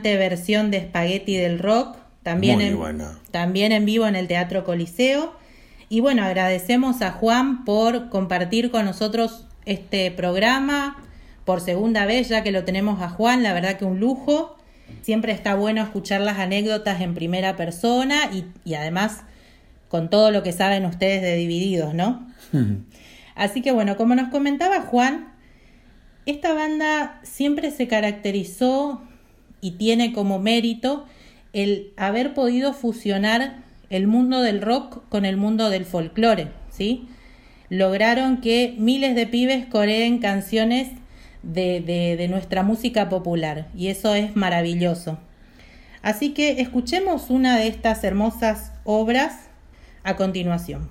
Versión 0.03 0.71
de 0.71 0.81
Spaghetti 0.81 1.37
del 1.37 1.59
Rock, 1.59 1.97
también, 2.23 2.77
Muy 2.77 2.91
en, 2.91 3.01
también 3.31 3.73
en 3.73 3.85
vivo 3.85 4.07
en 4.07 4.17
el 4.17 4.29
Teatro 4.29 4.65
Coliseo. 4.65 5.35
Y 5.89 6.01
bueno, 6.01 6.23
agradecemos 6.23 7.01
a 7.03 7.13
Juan 7.13 7.65
por 7.65 8.11
compartir 8.11 8.71
con 8.71 8.85
nosotros 8.85 9.47
este 9.65 10.11
programa 10.11 11.03
por 11.45 11.61
segunda 11.63 12.05
vez, 12.05 12.29
ya 12.29 12.43
que 12.43 12.53
lo 12.53 12.65
tenemos 12.65 13.01
a 13.01 13.09
Juan, 13.09 13.43
la 13.43 13.55
verdad 13.55 13.79
que 13.79 13.87
un 13.87 14.01
lujo. 14.01 14.57
Siempre 15.03 15.33
está 15.33 15.55
bueno 15.55 15.83
escuchar 15.83 16.21
las 16.21 16.39
anécdotas 16.39 17.01
en 17.01 17.15
primera 17.15 17.57
persona 17.57 18.31
y, 18.33 18.45
y 18.65 18.75
además 18.75 19.23
con 19.89 20.11
todo 20.11 20.31
lo 20.31 20.43
que 20.43 20.53
saben 20.53 20.85
ustedes 20.85 21.23
de 21.23 21.37
Divididos, 21.37 21.95
¿no? 21.95 22.27
Así 23.35 23.63
que 23.63 23.73
bueno, 23.73 23.97
como 23.97 24.15
nos 24.15 24.29
comentaba 24.29 24.83
Juan, 24.83 25.33
esta 26.27 26.53
banda 26.53 27.21
siempre 27.23 27.71
se 27.71 27.89
caracterizó 27.89 29.03
y 29.61 29.73
tiene 29.73 30.13
como 30.13 30.39
mérito 30.39 31.07
el 31.53 31.93
haber 31.97 32.35
podido 32.35 32.73
fusionar 32.73 33.63
el 33.91 34.07
mundo 34.07 34.43
del 34.43 34.61
rock 34.61 35.03
con 35.09 35.25
el 35.25 35.37
mundo 35.37 35.71
del 35.71 35.85
folclore, 35.85 36.49
¿sí? 36.71 37.09
Lograron 37.71 38.41
que 38.41 38.75
miles 38.79 39.15
de 39.15 39.27
pibes 39.27 39.67
coreen 39.67 40.19
canciones 40.19 40.89
de, 41.43 41.81
de, 41.81 42.17
de 42.17 42.29
nuestra 42.29 42.63
música 42.63 43.09
popular 43.09 43.69
y 43.75 43.89
eso 43.89 44.15
es 44.15 44.37
maravilloso. 44.37 45.19
Así 46.03 46.31
que 46.31 46.61
escuchemos 46.61 47.31
una 47.31 47.57
de 47.57 47.69
estas 47.69 48.05
hermosas 48.05 48.73
obras 48.85 49.49
a 50.05 50.17
continuación. 50.17 50.89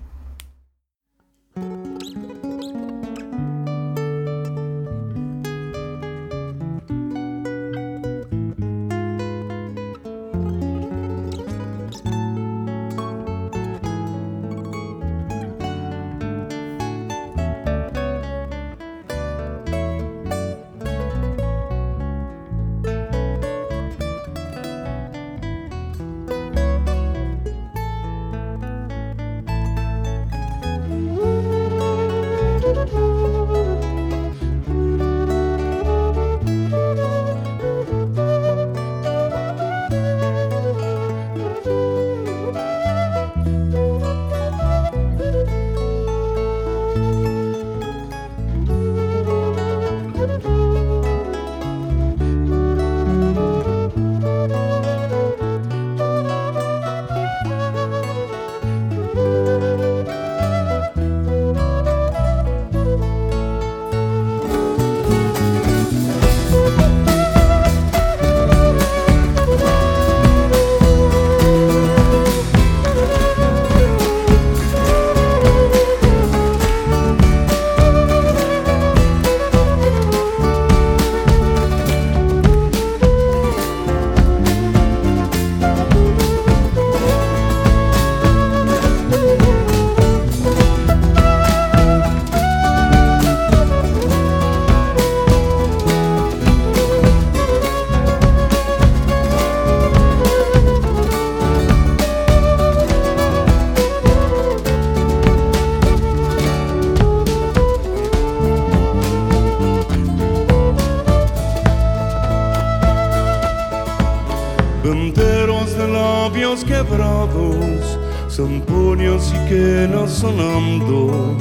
Quebrados, 116.64 118.00
zampoños 118.30 119.34
y 119.34 119.50
quenas 119.50 120.12
sonando, 120.12 121.36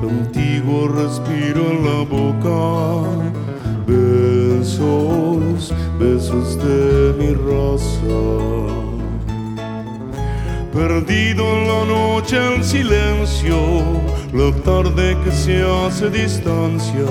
antiguo 0.00 0.88
respiro 0.88 1.70
en 1.70 1.84
la 1.84 2.04
boca, 2.04 3.08
besos, 3.86 5.72
besos 5.98 6.58
de 6.58 7.14
mi 7.18 7.34
raza. 7.34 8.56
Perdido 10.72 11.44
en 11.56 11.68
la 11.68 11.84
noche 11.84 12.36
el 12.36 12.62
silencio, 12.62 13.58
la 14.32 14.52
tarde 14.62 15.16
que 15.24 15.32
se 15.32 15.62
hace 15.62 16.10
distancia, 16.10 17.10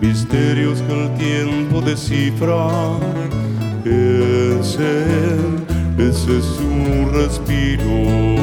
misterios 0.00 0.82
que 0.82 1.04
el 1.04 1.14
tiempo 1.14 1.80
descifra. 1.80 2.68
Ese, 3.84 5.63
ese 5.98 6.38
es 6.38 6.44
su 6.44 7.08
respiro. 7.12 8.34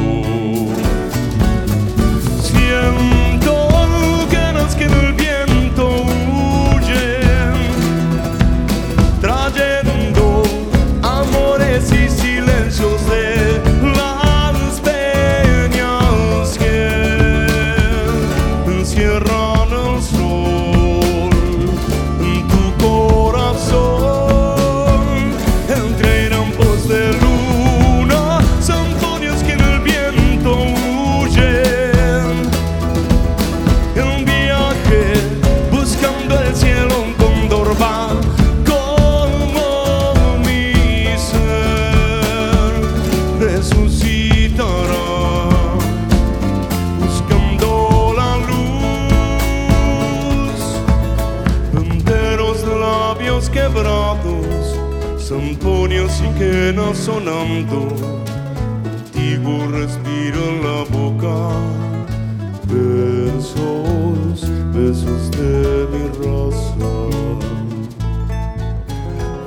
Sonando, 57.02 57.88
antiguo 58.84 59.66
respiro 59.72 60.38
en 60.50 60.62
la 60.62 60.84
boca, 60.96 61.36
besos, 62.68 64.48
besos 64.72 65.30
de 65.32 65.88
mi 65.92 66.04
raza. 66.22 66.94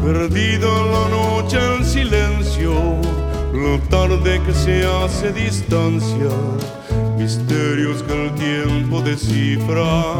Perdido 0.03 0.67
en 0.81 0.91
la 0.91 1.05
noche 1.17 1.57
en 1.77 1.85
silencio, 1.85 2.73
la 3.53 3.79
tarde 3.89 4.41
que 4.45 4.53
se 4.53 4.85
hace 4.85 5.31
distancia, 5.31 6.35
misterios 7.17 8.03
que 8.03 8.25
el 8.25 8.31
tiempo 8.35 8.99
descifra. 8.99 10.17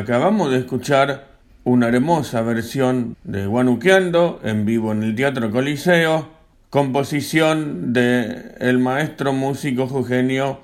Acabamos 0.00 0.50
de 0.50 0.60
escuchar 0.60 1.26
una 1.62 1.88
hermosa 1.88 2.40
versión 2.40 3.18
de 3.22 3.44
Guanuqueando 3.44 4.40
en 4.42 4.64
vivo 4.64 4.92
en 4.92 5.02
el 5.02 5.14
Teatro 5.14 5.50
Coliseo, 5.50 6.26
composición 6.70 7.92
de 7.92 8.54
el 8.60 8.78
maestro 8.78 9.34
músico 9.34 9.86
jujeño 9.86 10.60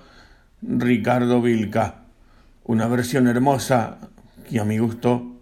Ricardo 0.62 1.42
Vilca. 1.42 1.96
Una 2.64 2.87
versión 2.87 3.29
hermosa 3.29 3.99
y 4.51 4.57
a 4.57 4.64
mi 4.64 4.79
gusto 4.79 5.35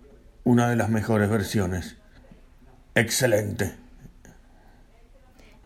una 0.43 0.69
de 0.69 0.75
las 0.75 0.89
mejores 0.89 1.31
versiones. 1.31 1.97
Excelente. 2.97 3.75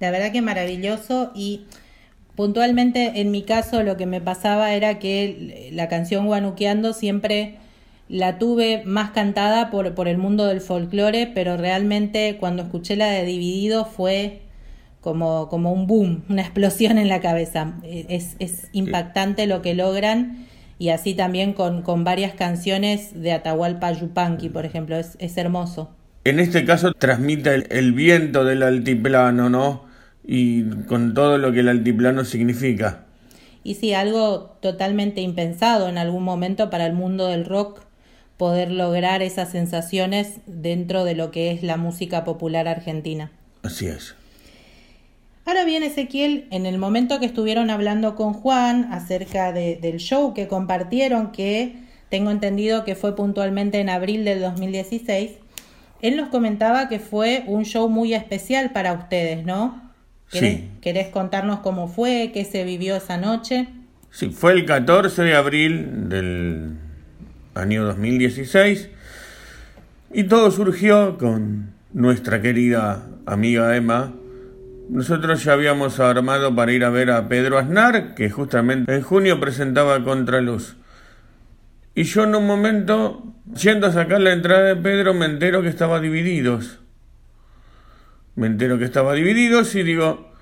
La 0.00 0.10
verdad 0.10 0.32
que 0.32 0.42
maravilloso 0.42 1.32
y 1.34 1.64
puntualmente 2.36 3.22
en 3.22 3.30
mi 3.30 3.44
caso 3.44 3.82
lo 3.82 3.96
que 3.96 4.04
me 4.04 4.20
pasaba 4.20 4.74
era 4.74 4.98
que 4.98 5.70
la 5.72 5.88
canción 5.88 6.26
Guanuqueando 6.26 6.92
siempre 6.92 7.56
la 8.08 8.38
tuve 8.38 8.82
más 8.84 9.10
cantada 9.10 9.70
por, 9.70 9.94
por 9.94 10.08
el 10.08 10.18
mundo 10.18 10.46
del 10.46 10.60
folclore, 10.60 11.30
pero 11.34 11.56
realmente 11.56 12.36
cuando 12.40 12.62
escuché 12.62 12.96
la 12.96 13.10
de 13.10 13.24
Dividido 13.24 13.84
fue 13.84 14.40
como, 15.00 15.48
como 15.48 15.72
un 15.72 15.86
boom, 15.86 16.24
una 16.28 16.42
explosión 16.42 16.98
en 16.98 17.08
la 17.08 17.20
cabeza. 17.20 17.74
Es, 17.84 18.36
es 18.38 18.68
impactante 18.72 19.46
lo 19.46 19.62
que 19.62 19.74
logran 19.74 20.46
y 20.78 20.90
así 20.90 21.14
también 21.14 21.52
con, 21.52 21.82
con 21.82 22.04
varias 22.04 22.32
canciones 22.32 23.20
de 23.20 23.32
Atahualpa 23.32 23.92
Yupanqui, 23.92 24.48
por 24.48 24.64
ejemplo, 24.64 24.96
es, 24.96 25.16
es 25.18 25.36
hermoso. 25.36 25.90
En 26.24 26.40
este 26.40 26.64
caso 26.64 26.92
transmite 26.92 27.54
el, 27.54 27.66
el 27.70 27.92
viento 27.92 28.44
del 28.44 28.62
altiplano, 28.62 29.50
¿no? 29.50 29.86
Y 30.24 30.64
con 30.86 31.14
todo 31.14 31.38
lo 31.38 31.52
que 31.52 31.60
el 31.60 31.68
altiplano 31.68 32.24
significa. 32.24 33.04
Y 33.64 33.74
sí, 33.74 33.92
algo 33.92 34.56
totalmente 34.60 35.20
impensado 35.20 35.88
en 35.88 35.98
algún 35.98 36.22
momento 36.22 36.70
para 36.70 36.86
el 36.86 36.92
mundo 36.92 37.26
del 37.26 37.44
rock 37.44 37.87
poder 38.38 38.70
lograr 38.70 39.20
esas 39.20 39.50
sensaciones 39.50 40.38
dentro 40.46 41.04
de 41.04 41.14
lo 41.14 41.30
que 41.30 41.50
es 41.50 41.62
la 41.62 41.76
música 41.76 42.24
popular 42.24 42.68
argentina. 42.68 43.30
Así 43.62 43.86
es. 43.86 44.14
Ahora 45.44 45.64
bien, 45.64 45.82
Ezequiel, 45.82 46.46
en 46.50 46.64
el 46.64 46.78
momento 46.78 47.18
que 47.20 47.26
estuvieron 47.26 47.68
hablando 47.68 48.14
con 48.14 48.32
Juan 48.32 48.92
acerca 48.92 49.52
de, 49.52 49.76
del 49.76 49.96
show 49.98 50.34
que 50.34 50.46
compartieron, 50.46 51.32
que 51.32 51.74
tengo 52.10 52.30
entendido 52.30 52.84
que 52.84 52.94
fue 52.94 53.16
puntualmente 53.16 53.80
en 53.80 53.88
abril 53.88 54.24
del 54.24 54.40
2016, 54.40 55.32
él 56.00 56.16
nos 56.16 56.28
comentaba 56.28 56.88
que 56.88 57.00
fue 57.00 57.44
un 57.46 57.64
show 57.64 57.88
muy 57.88 58.14
especial 58.14 58.70
para 58.70 58.92
ustedes, 58.92 59.44
¿no? 59.44 59.82
¿Querés, 60.30 60.58
Sí. 60.58 60.68
¿Querés 60.80 61.08
contarnos 61.08 61.60
cómo 61.60 61.88
fue, 61.88 62.30
qué 62.32 62.44
se 62.44 62.62
vivió 62.62 62.94
esa 62.94 63.16
noche? 63.16 63.66
Sí, 64.10 64.28
fue 64.30 64.52
el 64.52 64.64
14 64.64 65.22
de 65.22 65.34
abril 65.34 66.08
del 66.08 66.76
año 67.58 67.84
2016 67.84 68.88
y 70.12 70.24
todo 70.24 70.50
surgió 70.50 71.18
con 71.18 71.72
nuestra 71.92 72.40
querida 72.40 73.02
amiga 73.26 73.76
Emma. 73.76 74.14
Nosotros 74.88 75.44
ya 75.44 75.52
habíamos 75.52 76.00
armado 76.00 76.54
para 76.54 76.72
ir 76.72 76.84
a 76.84 76.90
ver 76.90 77.10
a 77.10 77.28
Pedro 77.28 77.58
Aznar, 77.58 78.14
que 78.14 78.30
justamente 78.30 78.94
en 78.94 79.02
junio 79.02 79.38
presentaba 79.38 80.02
Contraluz. 80.02 80.76
Y 81.94 82.04
yo 82.04 82.24
en 82.24 82.34
un 82.34 82.46
momento, 82.46 83.34
yendo 83.54 83.86
a 83.86 83.92
sacar 83.92 84.20
la 84.20 84.32
entrada 84.32 84.62
de 84.62 84.76
Pedro, 84.76 85.12
me 85.12 85.26
entero 85.26 85.62
que 85.62 85.68
estaba 85.68 86.00
divididos. 86.00 86.78
Me 88.34 88.46
entero 88.46 88.78
que 88.78 88.84
estaba 88.84 89.14
divididos 89.14 89.74
y 89.74 89.82
digo, 89.82 90.32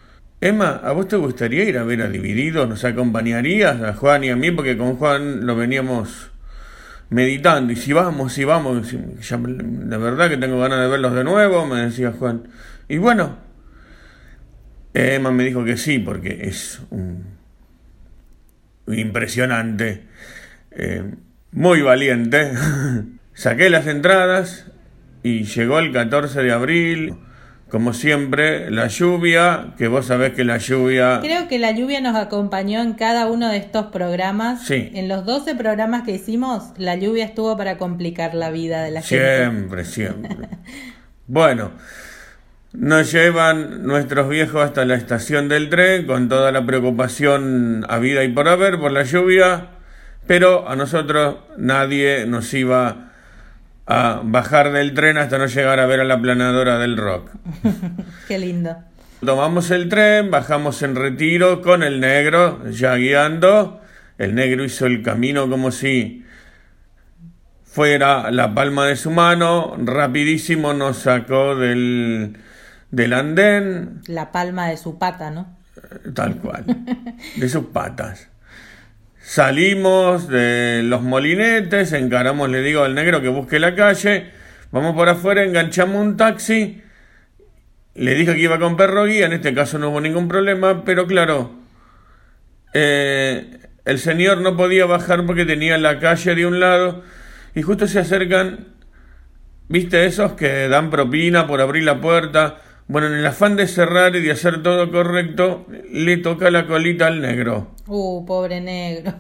Emma, 0.40 0.80
¿a 0.84 0.92
vos 0.92 1.08
te 1.08 1.16
gustaría 1.16 1.64
ir 1.64 1.78
a 1.78 1.82
ver 1.82 2.02
a 2.02 2.08
Divididos? 2.08 2.68
¿Nos 2.68 2.84
acompañarías 2.84 3.80
a 3.80 3.94
Juan 3.94 4.22
y 4.22 4.28
a 4.28 4.36
mí? 4.36 4.50
Porque 4.50 4.76
con 4.76 4.96
Juan 4.96 5.46
lo 5.46 5.56
veníamos 5.56 6.30
meditando. 7.10 7.72
Y 7.72 7.76
si 7.76 7.92
vamos, 7.92 8.32
si 8.32 8.44
vamos, 8.44 8.92
ya, 9.20 9.38
la 9.38 9.98
verdad 9.98 10.28
que 10.28 10.36
tengo 10.36 10.58
ganas 10.58 10.80
de 10.80 10.88
verlos 10.88 11.14
de 11.14 11.24
nuevo, 11.24 11.66
me 11.66 11.82
decía 11.82 12.12
Juan. 12.12 12.48
Y 12.88 12.98
bueno, 12.98 13.38
Emma 14.94 15.30
me 15.30 15.44
dijo 15.44 15.64
que 15.64 15.76
sí, 15.76 15.98
porque 15.98 16.40
es 16.42 16.80
un 16.90 17.36
impresionante, 18.88 20.04
eh, 20.70 21.04
muy 21.52 21.82
valiente. 21.82 22.52
Saqué 23.34 23.68
las 23.70 23.86
entradas 23.86 24.66
y 25.22 25.44
llegó 25.44 25.78
el 25.78 25.92
14 25.92 26.42
de 26.42 26.52
abril. 26.52 27.16
Como 27.68 27.92
siempre, 27.92 28.70
la 28.70 28.86
lluvia, 28.86 29.74
que 29.76 29.88
vos 29.88 30.06
sabés 30.06 30.34
que 30.34 30.44
la 30.44 30.58
lluvia... 30.58 31.18
Creo 31.20 31.48
que 31.48 31.58
la 31.58 31.72
lluvia 31.72 32.00
nos 32.00 32.14
acompañó 32.14 32.80
en 32.80 32.92
cada 32.92 33.26
uno 33.26 33.48
de 33.48 33.56
estos 33.56 33.86
programas. 33.86 34.64
Sí. 34.64 34.92
En 34.94 35.08
los 35.08 35.24
12 35.24 35.56
programas 35.56 36.04
que 36.04 36.12
hicimos, 36.12 36.70
la 36.76 36.94
lluvia 36.94 37.24
estuvo 37.24 37.56
para 37.56 37.76
complicar 37.76 38.34
la 38.34 38.50
vida 38.50 38.84
de 38.84 38.92
la 38.92 39.02
gente. 39.02 39.38
Siempre, 39.38 39.84
siempre. 39.84 40.48
Bueno, 41.28 41.72
nos 42.72 43.10
llevan 43.10 43.84
nuestros 43.84 44.28
viejos 44.28 44.62
hasta 44.62 44.84
la 44.84 44.94
estación 44.94 45.48
del 45.48 45.70
tren 45.70 46.06
con 46.06 46.28
toda 46.28 46.52
la 46.52 46.64
preocupación 46.64 47.84
a 47.88 47.98
vida 47.98 48.22
y 48.22 48.28
por 48.28 48.48
haber 48.48 48.78
por 48.78 48.92
la 48.92 49.02
lluvia, 49.02 49.70
pero 50.28 50.68
a 50.68 50.76
nosotros 50.76 51.38
nadie 51.56 52.26
nos 52.26 52.54
iba 52.54 53.05
a 53.86 54.20
bajar 54.24 54.72
del 54.72 54.94
tren 54.94 55.16
hasta 55.16 55.38
no 55.38 55.46
llegar 55.46 55.78
a 55.80 55.86
ver 55.86 56.00
a 56.00 56.04
la 56.04 56.20
planadora 56.20 56.78
del 56.78 56.96
rock. 56.96 57.30
Qué 58.28 58.38
lindo. 58.38 58.76
Tomamos 59.24 59.70
el 59.70 59.88
tren, 59.88 60.30
bajamos 60.30 60.82
en 60.82 60.94
retiro 60.94 61.62
con 61.62 61.82
el 61.82 62.00
negro 62.00 62.68
ya 62.70 62.96
guiando. 62.96 63.80
El 64.18 64.34
negro 64.34 64.64
hizo 64.64 64.86
el 64.86 65.02
camino 65.02 65.48
como 65.48 65.70
si 65.70 66.24
fuera 67.64 68.30
la 68.30 68.54
palma 68.54 68.86
de 68.86 68.96
su 68.96 69.10
mano. 69.10 69.76
Rapidísimo 69.78 70.72
nos 70.74 70.98
sacó 70.98 71.54
del, 71.56 72.36
del 72.90 73.12
andén, 73.12 74.00
La 74.06 74.32
palma 74.32 74.68
de 74.68 74.76
su 74.76 74.98
pata, 74.98 75.30
¿no? 75.30 75.56
tal 76.14 76.36
cual, 76.36 76.64
de 77.36 77.48
sus 77.48 77.66
patas. 77.66 78.28
Salimos 79.28 80.28
de 80.28 80.82
los 80.84 81.02
molinetes, 81.02 81.92
encaramos, 81.92 82.48
le 82.48 82.62
digo 82.62 82.84
al 82.84 82.94
negro 82.94 83.20
que 83.20 83.28
busque 83.28 83.58
la 83.58 83.74
calle, 83.74 84.30
vamos 84.70 84.94
por 84.94 85.08
afuera, 85.08 85.42
enganchamos 85.42 86.00
un 86.00 86.16
taxi, 86.16 86.80
le 87.96 88.14
dije 88.14 88.36
que 88.36 88.42
iba 88.42 88.60
con 88.60 88.76
perro 88.76 89.04
guía, 89.04 89.26
en 89.26 89.32
este 89.32 89.52
caso 89.52 89.80
no 89.80 89.90
hubo 89.90 90.00
ningún 90.00 90.28
problema, 90.28 90.84
pero 90.84 91.08
claro, 91.08 91.56
eh, 92.72 93.58
el 93.84 93.98
señor 93.98 94.42
no 94.42 94.56
podía 94.56 94.86
bajar 94.86 95.26
porque 95.26 95.44
tenía 95.44 95.76
la 95.76 95.98
calle 95.98 96.36
de 96.36 96.46
un 96.46 96.60
lado 96.60 97.02
y 97.56 97.62
justo 97.62 97.88
se 97.88 97.98
acercan, 97.98 98.68
viste 99.68 100.06
esos 100.06 100.34
que 100.34 100.68
dan 100.68 100.88
propina 100.88 101.48
por 101.48 101.60
abrir 101.60 101.82
la 101.82 102.00
puerta. 102.00 102.58
Bueno, 102.88 103.08
en 103.08 103.14
el 103.14 103.26
afán 103.26 103.56
de 103.56 103.66
cerrar 103.66 104.14
y 104.14 104.22
de 104.22 104.30
hacer 104.30 104.62
todo 104.62 104.90
correcto, 104.92 105.66
le 105.90 106.18
toca 106.18 106.50
la 106.50 106.66
colita 106.66 107.08
al 107.08 107.20
negro. 107.20 107.74
Uh, 107.86 108.24
pobre 108.24 108.60
negro. 108.60 109.12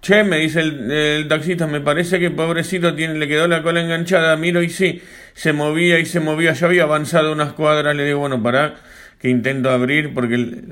Che, 0.00 0.24
me 0.24 0.38
dice 0.38 0.58
el, 0.58 0.90
el 0.90 1.28
taxista, 1.28 1.68
me 1.68 1.80
parece 1.80 2.18
que 2.18 2.32
pobrecito 2.32 2.92
tiene, 2.96 3.14
le 3.14 3.28
quedó 3.28 3.46
la 3.46 3.62
cola 3.62 3.80
enganchada. 3.80 4.36
Miro 4.36 4.60
y 4.60 4.68
sí, 4.68 5.00
se 5.32 5.52
movía 5.52 6.00
y 6.00 6.06
se 6.06 6.18
movía. 6.18 6.54
Ya 6.54 6.66
había 6.66 6.82
avanzado 6.82 7.32
unas 7.32 7.52
cuadras. 7.52 7.94
Le 7.94 8.04
digo, 8.04 8.18
bueno, 8.18 8.42
para 8.42 8.74
que 9.20 9.28
intento 9.28 9.70
abrir 9.70 10.12
porque 10.12 10.64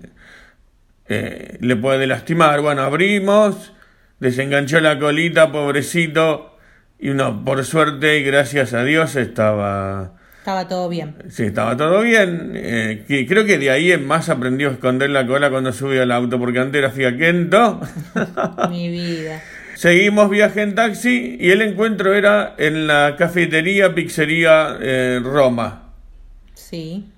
eh, 1.07 1.59
le 1.61 1.77
puede 1.77 2.09
lastimar. 2.09 2.61
Bueno, 2.61 2.83
abrimos, 2.83 3.73
desenganchó 4.19 4.81
la 4.81 4.99
colita, 4.99 5.53
pobrecito. 5.53 6.59
Y 6.99 7.11
no, 7.11 7.45
por 7.45 7.65
suerte 7.65 8.19
y 8.19 8.25
gracias 8.25 8.75
a 8.75 8.83
Dios 8.83 9.15
estaba. 9.15 10.20
Estaba 10.51 10.67
todo 10.67 10.89
bien. 10.89 11.15
Sí, 11.29 11.45
estaba 11.45 11.77
todo 11.77 12.01
bien. 12.03 12.55
Eh, 12.57 13.05
que 13.07 13.25
creo 13.25 13.45
que 13.45 13.57
de 13.57 13.71
ahí 13.71 13.93
en 13.93 14.05
más 14.05 14.29
aprendió 14.29 14.69
a 14.69 14.73
esconder 14.73 15.09
la 15.11 15.25
cola 15.25 15.49
cuando 15.49 15.73
subía 15.73 16.03
al 16.03 16.11
auto, 16.11 16.41
porque 16.41 16.59
antes 16.59 16.81
era 16.81 16.91
fiaquento. 16.91 17.81
Mi 18.69 18.89
vida. 18.89 19.41
Seguimos 19.77 20.29
viaje 20.29 20.63
en 20.63 20.75
taxi 20.75 21.37
y 21.39 21.53
el 21.53 21.63
encuentro 21.63 22.15
era 22.15 22.57
en 22.59 22.89
la 22.89 23.15
cafetería 23.17 23.95
Pizzería 23.95 24.77
eh, 24.81 25.21
Roma. 25.23 25.93
Sí. 26.55 27.09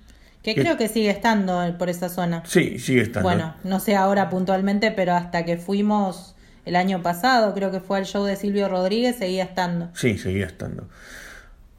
Que 0.43 0.53
¿Qué? 0.53 0.61
creo 0.61 0.77
que 0.77 0.87
sigue 0.87 1.09
estando 1.09 1.59
por 1.79 1.89
esa 1.89 2.09
zona. 2.09 2.43
Sí, 2.45 2.77
sigue 2.77 3.01
estando. 3.01 3.27
Bueno, 3.27 3.55
no 3.63 3.79
sé 3.79 3.95
ahora 3.95 4.29
puntualmente, 4.29 4.91
pero 4.91 5.13
hasta 5.15 5.43
que 5.43 5.57
fuimos 5.57 6.35
el 6.65 6.75
año 6.75 7.01
pasado, 7.01 7.55
creo 7.55 7.71
que 7.71 7.79
fue 7.79 7.97
al 7.97 8.05
show 8.05 8.25
de 8.25 8.35
Silvio 8.35 8.69
Rodríguez, 8.69 9.15
seguía 9.15 9.45
estando. 9.45 9.89
Sí, 9.95 10.19
seguía 10.19 10.45
estando. 10.45 10.87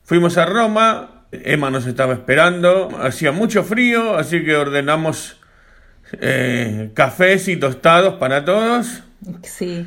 Fuimos 0.04 0.36
a 0.36 0.44
Roma, 0.44 1.23
Emma 1.44 1.70
nos 1.70 1.86
estaba 1.86 2.12
esperando, 2.14 2.88
hacía 3.02 3.32
mucho 3.32 3.64
frío, 3.64 4.16
así 4.16 4.44
que 4.44 4.54
ordenamos 4.56 5.40
eh, 6.20 6.90
cafés 6.94 7.48
y 7.48 7.56
tostados 7.56 8.14
para 8.14 8.44
todos. 8.44 9.02
Sí. 9.42 9.86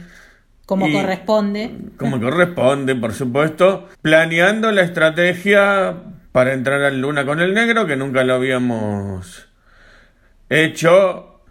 Como 0.65 0.87
Y- 0.87 0.93
corresponde. 0.93 1.71
como 1.97 2.19
corresponde, 2.19 2.95
por 2.95 3.13
supuesto, 3.13 3.87
planeando 4.01 4.71
la 4.71 4.81
estrategia 4.81 5.95
para 6.33 6.53
entrar 6.53 6.81
al 6.81 6.99
Luna 6.99 7.25
con 7.25 7.39
el 7.39 7.53
negro, 7.53 7.85
que 7.87 7.95
nunca 7.95 8.23
lo 8.25 8.33
habíamos 8.33 9.47
hecho. 10.49 11.41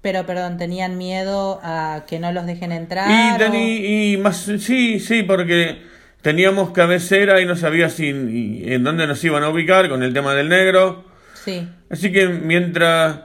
Pero, 0.00 0.26
perdón, 0.26 0.58
tenían 0.58 0.98
miedo 0.98 1.60
a 1.62 2.04
que 2.06 2.18
no 2.18 2.30
los 2.32 2.46
dejen 2.46 2.72
entrar. 2.72 3.10
Y, 3.10 3.42
o- 3.42 3.54
y 3.54 4.16
más, 4.18 4.36
sí, 4.58 5.00
sí, 5.00 5.22
porque 5.22 5.82
teníamos 6.24 6.70
cabecera 6.70 7.42
y 7.42 7.44
no 7.44 7.54
sabía 7.54 7.90
si 7.90 8.06
y 8.06 8.72
en 8.72 8.82
dónde 8.82 9.06
nos 9.06 9.22
iban 9.22 9.42
a 9.42 9.50
ubicar 9.50 9.90
con 9.90 10.02
el 10.02 10.14
tema 10.14 10.32
del 10.32 10.48
negro. 10.48 11.04
Sí, 11.34 11.68
Así 11.90 12.10
que 12.10 12.28
mientras 12.28 13.20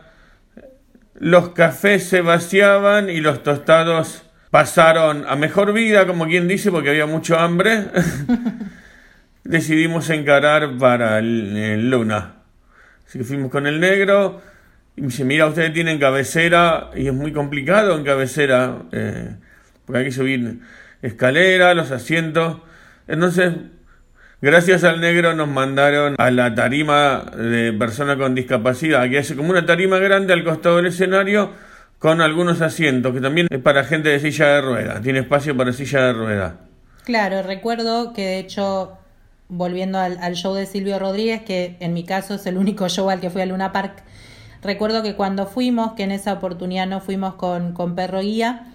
los 1.16 1.50
cafés 1.52 2.04
se 2.04 2.20
vaciaban 2.20 3.10
y 3.10 3.22
los 3.22 3.42
tostados 3.42 4.24
pasaron 4.52 5.24
a 5.30 5.38
mejor 5.38 5.72
vida, 5.72 6.06
como 6.06 6.28
quien 6.28 6.50
dice, 6.50 6.72
porque 6.72 6.90
había 6.90 7.06
mucho 7.06 7.40
hambre, 7.40 7.86
decidimos 9.46 10.10
encarar 10.10 10.78
para 10.78 11.20
el, 11.20 11.56
el 11.56 11.90
Luna. 11.90 12.36
Así 13.08 13.18
que 13.18 13.24
fuimos 13.24 13.50
con 13.50 13.66
el 13.66 13.80
negro 13.80 14.42
y 14.98 15.02
me 15.02 15.08
dice, 15.08 15.24
mira, 15.24 15.48
ustedes 15.48 15.72
tienen 15.72 16.00
cabecera 16.00 16.90
y 16.94 17.08
es 17.08 17.14
muy 17.14 17.32
complicado 17.32 17.98
en 17.98 18.04
cabecera, 18.04 18.80
eh, 18.92 19.38
porque 19.86 20.00
hay 20.00 20.06
que 20.06 20.12
subir 20.12 20.60
escalera, 21.02 21.74
los 21.74 21.92
asientos. 21.92 22.58
Entonces, 23.10 23.54
gracias 24.40 24.84
al 24.84 25.02
negro 25.02 25.34
nos 25.34 25.48
mandaron 25.48 26.16
a 26.20 26.30
la 26.30 26.54
tarima 26.54 27.26
de 27.36 27.74
persona 27.74 28.16
con 28.18 28.36
discapacidad, 28.36 29.10
que 29.10 29.18
es 29.18 29.34
como 29.34 29.50
una 29.50 29.66
tarima 29.66 29.98
grande 29.98 30.32
al 30.32 30.44
costado 30.44 30.78
del 30.78 30.86
escenario 30.86 31.52
con 31.98 32.22
algunos 32.22 32.62
asientos, 32.62 33.12
que 33.12 33.20
también 33.20 33.48
es 33.50 33.60
para 33.60 33.84
gente 33.84 34.10
de 34.10 34.20
silla 34.20 34.50
de 34.50 34.62
ruedas, 34.62 35.02
tiene 35.02 35.20
espacio 35.20 35.58
para 35.58 35.74
silla 35.74 36.04
de 36.04 36.14
ruedas. 36.14 36.54
claro, 37.04 37.42
recuerdo 37.42 38.14
que 38.14 38.26
de 38.26 38.40
hecho, 38.40 38.98
volviendo 39.48 39.98
al, 39.98 40.36
show 40.36 40.54
de 40.54 40.68
Silvio 40.68 41.00
Rodríguez, 41.00 41.42
que 41.42 41.78
en 41.80 41.94
mi 41.94 42.04
caso 42.04 42.36
es 42.36 42.46
el 42.46 42.58
único 42.58 42.88
show 42.90 43.10
al 43.10 43.20
que 43.20 43.32
fui 43.32 43.42
a 43.42 43.48
Luna 43.48 43.72
Park, 43.72 44.04
recuerdo 44.62 45.02
que 45.02 45.16
cuando 45.16 45.48
fuimos, 45.48 45.94
que 45.94 46.04
en 46.04 46.12
esa 46.12 46.34
oportunidad 46.34 46.86
no 46.86 47.02
fuimos 47.02 47.34
con, 47.34 47.74
con 47.74 47.96
Perro 47.96 48.22
Guía, 48.22 48.68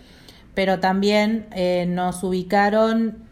pero 0.54 0.80
también 0.80 1.46
eh, 1.52 1.86
nos 1.88 2.24
ubicaron 2.24 3.23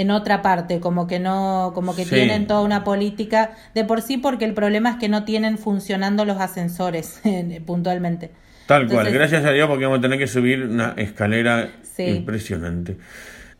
en 0.00 0.10
otra 0.10 0.42
parte, 0.42 0.80
como 0.80 1.06
que 1.06 1.18
no, 1.20 1.72
como 1.74 1.94
que 1.94 2.04
Sí. 2.04 2.14
tienen 2.14 2.46
toda 2.46 2.62
una 2.62 2.84
política 2.84 3.52
de 3.74 3.84
por 3.84 4.02
sí, 4.02 4.16
porque 4.16 4.44
el 4.44 4.54
problema 4.54 4.90
es 4.90 4.96
que 4.96 5.08
no 5.08 5.24
tienen 5.24 5.58
funcionando 5.58 6.24
los 6.24 6.38
ascensores 6.40 7.20
puntualmente. 7.66 8.30
Tal 8.66 8.86
cual, 8.86 9.10
gracias 9.10 9.44
a 9.44 9.50
Dios 9.50 9.68
porque 9.68 9.84
vamos 9.84 9.98
a 9.98 10.02
tener 10.02 10.18
que 10.18 10.26
subir 10.28 10.62
una 10.62 10.94
escalera 10.96 11.68
Sí. 11.82 12.04
impresionante. 12.04 12.96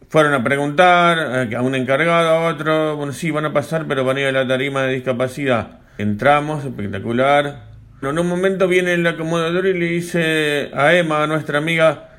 Fueron 0.08 0.34
a 0.34 0.42
preguntar 0.42 1.48
eh, 1.50 1.56
a 1.56 1.62
un 1.62 1.74
encargado, 1.74 2.28
a 2.30 2.48
otro, 2.48 2.96
bueno, 2.96 3.12
sí, 3.12 3.30
van 3.30 3.44
a 3.44 3.52
pasar, 3.52 3.86
pero 3.86 4.04
van 4.04 4.16
a 4.16 4.20
ir 4.20 4.26
a 4.28 4.32
la 4.32 4.46
tarima 4.48 4.82
de 4.84 4.94
discapacidad. 4.94 5.78
Entramos, 5.98 6.64
espectacular. 6.64 7.64
En 8.02 8.18
un 8.18 8.26
momento 8.26 8.66
viene 8.66 8.94
el 8.94 9.06
acomodador 9.06 9.66
y 9.66 9.78
le 9.78 9.86
dice 9.86 10.70
a 10.74 10.94
Emma, 10.94 11.22
a 11.22 11.26
nuestra 11.26 11.58
amiga, 11.58 12.09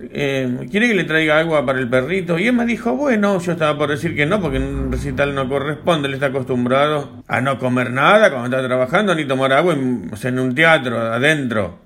eh, 0.00 0.66
¿quiere 0.70 0.88
que 0.88 0.94
le 0.94 1.04
traiga 1.04 1.38
agua 1.38 1.64
para 1.64 1.78
el 1.78 1.88
perrito? 1.88 2.38
Y 2.38 2.48
Emma 2.48 2.64
dijo, 2.64 2.94
bueno, 2.94 3.38
yo 3.40 3.52
estaba 3.52 3.76
por 3.76 3.90
decir 3.90 4.16
que 4.16 4.26
no, 4.26 4.40
porque 4.40 4.56
en 4.56 4.64
un 4.64 4.92
recital 4.92 5.34
no 5.34 5.48
corresponde, 5.48 6.08
él 6.08 6.14
está 6.14 6.26
acostumbrado 6.26 7.22
a 7.28 7.40
no 7.40 7.58
comer 7.58 7.90
nada 7.90 8.30
cuando 8.30 8.56
está 8.56 8.66
trabajando, 8.66 9.14
ni 9.14 9.26
tomar 9.26 9.52
agua 9.52 9.74
en, 9.74 10.10
o 10.12 10.16
sea, 10.16 10.30
en 10.30 10.38
un 10.38 10.54
teatro, 10.54 10.98
adentro. 10.98 11.78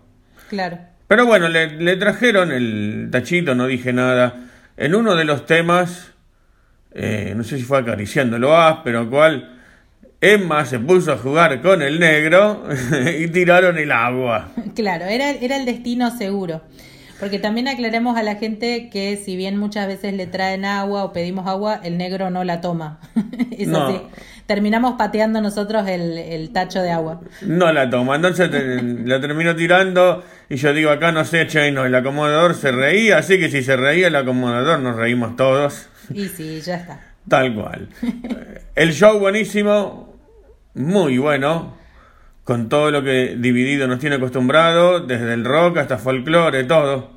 Claro. 0.49 0.79
Pero 1.09 1.27
bueno, 1.27 1.49
le, 1.49 1.77
le 1.77 1.97
trajeron 1.97 2.53
el 2.53 3.09
tachito, 3.11 3.55
no 3.55 3.67
dije 3.67 3.93
nada. 3.93 4.35
En 4.77 4.95
uno 4.95 5.15
de 5.15 5.25
los 5.25 5.47
temas, 5.47 6.13
eh, 6.93 7.35
no 7.37 7.45
sé 7.45 7.59
si 7.59 7.63
fue 7.63 7.79
acariciándolo 7.79 8.57
a, 8.57 8.83
pero 8.83 9.09
cual, 9.09 9.57
Emma 10.21 10.65
se 10.65 10.79
puso 10.79 11.13
a 11.13 11.19
jugar 11.19 11.61
con 11.61 11.83
el 11.83 12.01
negro 12.01 12.65
y 13.19 13.29
tiraron 13.29 13.79
el 13.79 13.93
agua. 13.93 14.49
Claro, 14.75 15.05
era, 15.05 15.31
era 15.31 15.57
el 15.57 15.67
destino 15.67 16.17
seguro. 16.17 16.63
Porque 17.21 17.39
también 17.39 17.67
aclaremos 17.69 18.17
a 18.17 18.23
la 18.23 18.35
gente 18.37 18.91
que 18.91 19.17
si 19.17 19.37
bien 19.37 19.57
muchas 19.59 19.87
veces 19.87 20.13
le 20.15 20.27
traen 20.27 20.65
agua 20.65 21.05
o 21.05 21.13
pedimos 21.13 21.47
agua, 21.47 21.81
el 21.83 21.97
negro 21.99 22.31
no 22.31 22.45
la 22.45 22.61
toma. 22.61 23.01
Es 23.51 23.69
No. 23.69 23.87
así. 23.87 24.01
Terminamos 24.47 24.95
pateando 24.97 25.41
nosotros 25.41 25.89
el, 25.89 26.19
el 26.19 26.51
tacho 26.51 26.81
de 26.81 26.91
agua. 26.93 27.21
No 27.43 27.73
la 27.73 27.89
toma, 27.91 28.17
entonces 28.17 28.49
te- 28.51 28.83
la 29.05 29.21
terminó 29.21 29.57
tirando 29.57 30.23
y 30.49 30.57
yo 30.57 30.73
digo 30.73 30.91
acá 30.91 31.11
no 31.11 31.25
sé, 31.25 31.47
che, 31.49 31.73
no, 31.73 31.85
el 31.85 31.95
acomodador 31.95 32.55
se 32.55 32.71
reía, 32.71 33.19
así 33.19 33.41
que 33.41 33.51
si 33.51 33.63
se 33.65 33.77
reía 33.77 34.07
el 34.09 34.15
acomodador 34.17 34.79
nos 34.81 34.95
reímos 34.97 35.35
todos. 35.37 35.89
Y 36.15 36.29
sí, 36.29 36.61
ya 36.61 36.77
está. 36.77 37.01
Tal 37.29 37.55
cual. 37.55 37.89
El 38.77 38.93
show 38.93 39.19
buenísimo, 39.19 40.15
muy 40.75 41.19
bueno, 41.19 41.75
con 42.47 42.69
todo 42.69 42.93
lo 42.93 43.03
que 43.03 43.35
Dividido 43.37 43.89
nos 43.89 43.99
tiene 43.99 44.17
acostumbrado, 44.17 45.01
desde 45.01 45.35
el 45.35 45.45
rock 45.45 45.79
hasta 45.79 45.99
folclore, 45.99 46.63
todo. 46.63 47.11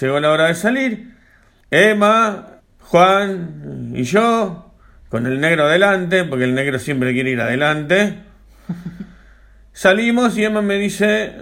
Llegó 0.00 0.20
la 0.20 0.30
hora 0.30 0.46
de 0.46 0.54
salir. 0.54 1.16
Emma, 1.72 2.60
Juan 2.78 3.90
y 3.96 4.04
yo, 4.04 4.72
con 5.08 5.26
el 5.26 5.40
negro 5.40 5.64
adelante, 5.64 6.22
porque 6.22 6.44
el 6.44 6.54
negro 6.54 6.78
siempre 6.78 7.12
quiere 7.12 7.30
ir 7.30 7.40
adelante. 7.40 8.20
Salimos 9.72 10.38
y 10.38 10.44
Emma 10.44 10.62
me 10.62 10.76
dice, 10.76 11.34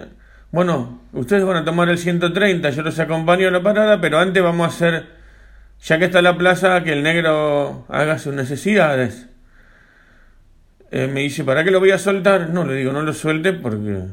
bueno, 0.49 1.03
ustedes 1.11 1.45
van 1.45 1.57
a 1.57 1.65
tomar 1.65 1.89
el 1.89 1.99
130, 1.99 2.71
yo 2.71 2.81
los 2.81 2.97
acompaño 2.97 3.47
a 3.47 3.51
la 3.51 3.61
parada, 3.61 4.01
pero 4.01 4.17
antes 4.17 4.41
vamos 4.41 4.65
a 4.65 4.69
hacer, 4.69 5.05
ya 5.83 5.99
que 5.99 6.05
está 6.05 6.23
la 6.23 6.35
plaza, 6.35 6.83
que 6.83 6.93
el 6.93 7.03
negro 7.03 7.85
haga 7.89 8.17
sus 8.17 8.33
necesidades. 8.33 9.29
Eh, 10.95 11.07
me 11.07 11.21
dice, 11.21 11.43
¿para 11.43 11.63
qué 11.63 11.71
lo 11.71 11.79
voy 11.79 11.91
a 11.91 11.97
soltar? 11.97 12.49
No, 12.51 12.65
le 12.65 12.75
digo, 12.75 12.91
no 12.93 13.01
lo 13.01 13.13
suelte 13.13 13.53
porque... 13.53 14.03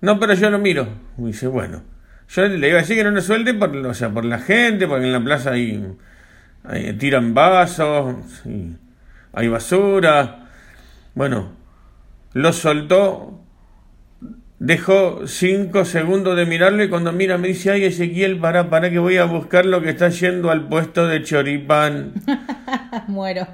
No, 0.00 0.20
pero 0.20 0.34
yo 0.34 0.50
lo 0.50 0.58
miro. 0.58 0.88
Me 1.16 1.28
dice, 1.28 1.46
bueno. 1.48 1.82
Yo 2.28 2.46
le 2.46 2.68
iba 2.68 2.78
a 2.78 2.82
decir 2.82 2.96
que 2.96 3.04
no 3.04 3.10
lo 3.10 3.20
suelte 3.22 3.54
por, 3.54 3.76
o 3.76 3.94
sea, 3.94 4.10
por 4.10 4.24
la 4.24 4.38
gente, 4.38 4.86
porque 4.88 5.06
en 5.06 5.12
la 5.12 5.24
plaza 5.24 5.52
hay, 5.52 5.86
hay- 6.64 6.92
tiran 6.94 7.34
vasos, 7.34 8.16
y 8.46 8.76
hay 9.32 9.48
basura. 9.48 10.48
Bueno, 11.14 11.52
lo 12.34 12.52
soltó, 12.52 13.44
dejó 14.58 15.26
cinco 15.26 15.84
segundos 15.84 16.36
de 16.36 16.46
mirarlo 16.46 16.82
y 16.82 16.88
cuando 16.88 17.12
mira 17.12 17.38
me 17.38 17.48
dice, 17.48 17.70
ay 17.70 17.84
Ezequiel, 17.84 18.38
para, 18.38 18.70
para 18.70 18.90
que 18.90 18.98
voy 18.98 19.18
a 19.18 19.24
buscar 19.24 19.66
lo 19.66 19.82
que 19.82 19.90
está 19.90 20.08
yendo 20.08 20.50
al 20.50 20.68
puesto 20.68 21.06
de 21.06 21.22
choripán. 21.22 22.14
Muero. 23.08 23.46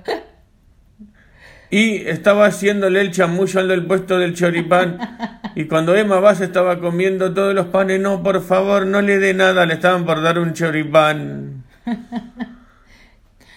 Y 1.73 2.07
estaba 2.07 2.45
haciéndole 2.45 3.01
el 3.01 3.13
chamullo 3.13 3.59
al 3.59 3.69
del 3.69 3.87
puesto 3.87 4.19
del 4.19 4.35
choripán. 4.35 4.99
Y 5.55 5.67
cuando 5.67 5.95
Emma 5.95 6.19
Vaz 6.19 6.41
estaba 6.41 6.81
comiendo 6.81 7.35
todos 7.35 7.55
los 7.55 7.67
panes, 7.67 8.01
no, 8.01 8.23
por 8.23 8.43
favor, 8.43 8.87
no 8.87 9.03
le 9.03 9.19
dé 9.19 9.35
nada, 9.35 9.67
le 9.67 9.75
estaban 9.75 10.07
por 10.07 10.23
dar 10.23 10.39
un 10.39 10.55
choripán. 10.55 11.65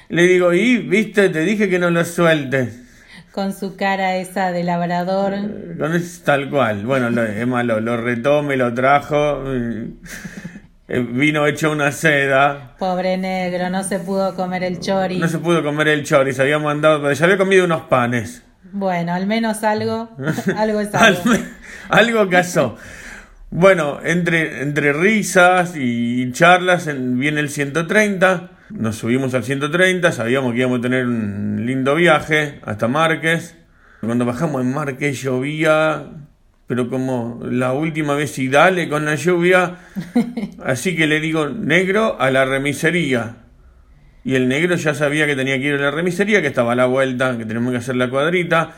Le 0.10 0.24
digo, 0.24 0.52
y, 0.52 0.78
viste, 0.80 1.30
te 1.30 1.40
dije 1.40 1.70
que 1.70 1.80
no 1.80 1.90
lo 1.92 2.04
sueltes. 2.04 2.82
Con 3.32 3.54
su 3.54 3.78
cara 3.78 4.18
esa 4.18 4.52
de 4.52 4.66
labrador. 4.66 5.36
Es 5.96 6.22
tal 6.26 6.50
cual. 6.50 6.86
Bueno, 6.86 7.08
Emma 7.22 7.64
lo, 7.64 7.80
lo 7.80 7.96
retó, 7.96 8.44
me 8.44 8.58
lo 8.58 8.74
trajo. 8.74 9.42
Eh, 10.88 11.00
Vino 11.00 11.46
hecho 11.48 11.72
una 11.72 11.92
seda. 11.92 12.76
Pobre 12.78 13.18
negro, 13.18 13.70
no 13.70 13.84
se 13.84 14.00
pudo 14.00 14.36
comer 14.36 14.64
el 14.64 14.80
chori. 14.80 15.18
No 15.20 15.28
se 15.28 15.40
pudo 15.40 15.64
comer 15.64 15.88
el 15.90 16.04
chori, 16.04 16.34
se 16.34 16.42
había 16.44 16.60
mandado, 16.60 17.12
ya 17.12 17.26
había 17.26 17.38
comido 17.38 17.66
unos 17.66 17.82
panes. 17.84 18.44
Bueno, 18.72 19.14
al 19.14 19.26
menos 19.28 19.64
algo, 19.64 20.10
algo 20.58 20.80
es 20.82 20.94
algo. 20.94 21.22
Algo, 21.32 21.44
algo 21.90 22.30
casó. 22.30 22.78
Bueno, 23.52 24.00
entre, 24.04 24.62
entre 24.64 24.92
risas 24.92 25.74
y 25.78 26.32
charlas 26.34 26.88
en- 26.88 27.18
viene 27.20 27.40
el 27.40 27.50
130. 27.50 28.52
Nos 28.72 28.96
subimos 28.98 29.34
al 29.36 29.44
130, 29.44 30.12
sabíamos 30.12 30.52
que 30.54 30.60
íbamos 30.60 30.80
a 30.80 30.82
tener 30.82 31.06
un 31.06 31.66
lindo 31.66 31.96
viaje 31.96 32.60
hasta 32.66 32.88
Márquez. 32.88 33.56
Cuando 34.02 34.26
bajamos 34.26 34.62
en 34.62 34.74
Márquez 34.74 35.22
llovía, 35.22 36.08
pero 36.68 36.90
como 36.90 37.40
la 37.44 37.74
última 37.74 38.16
vez 38.16 38.38
y 38.40 38.48
dale 38.50 38.90
con 38.90 39.06
la 39.06 39.16
lluvia. 39.16 39.76
Así 40.64 40.96
que 40.96 41.08
le 41.08 41.20
digo, 41.20 41.48
negro, 41.50 42.18
a 42.20 42.32
la 42.32 42.46
remisería. 42.46 43.38
Y 44.24 44.36
el 44.36 44.48
negro 44.48 44.76
ya 44.76 44.94
sabía 44.96 45.28
que 45.28 45.36
tenía 45.36 45.58
que 45.60 45.66
ir 45.66 45.76
a 45.76 45.78
la 45.78 45.92
remisería, 45.92 46.42
que 46.42 46.48
estaba 46.48 46.72
a 46.72 46.76
la 46.76 46.88
vuelta, 46.88 47.38
que 47.38 47.46
tenemos 47.46 47.72
que 47.72 47.78
hacer 47.78 47.96
la 47.96 48.10
cuadrita. 48.10 48.72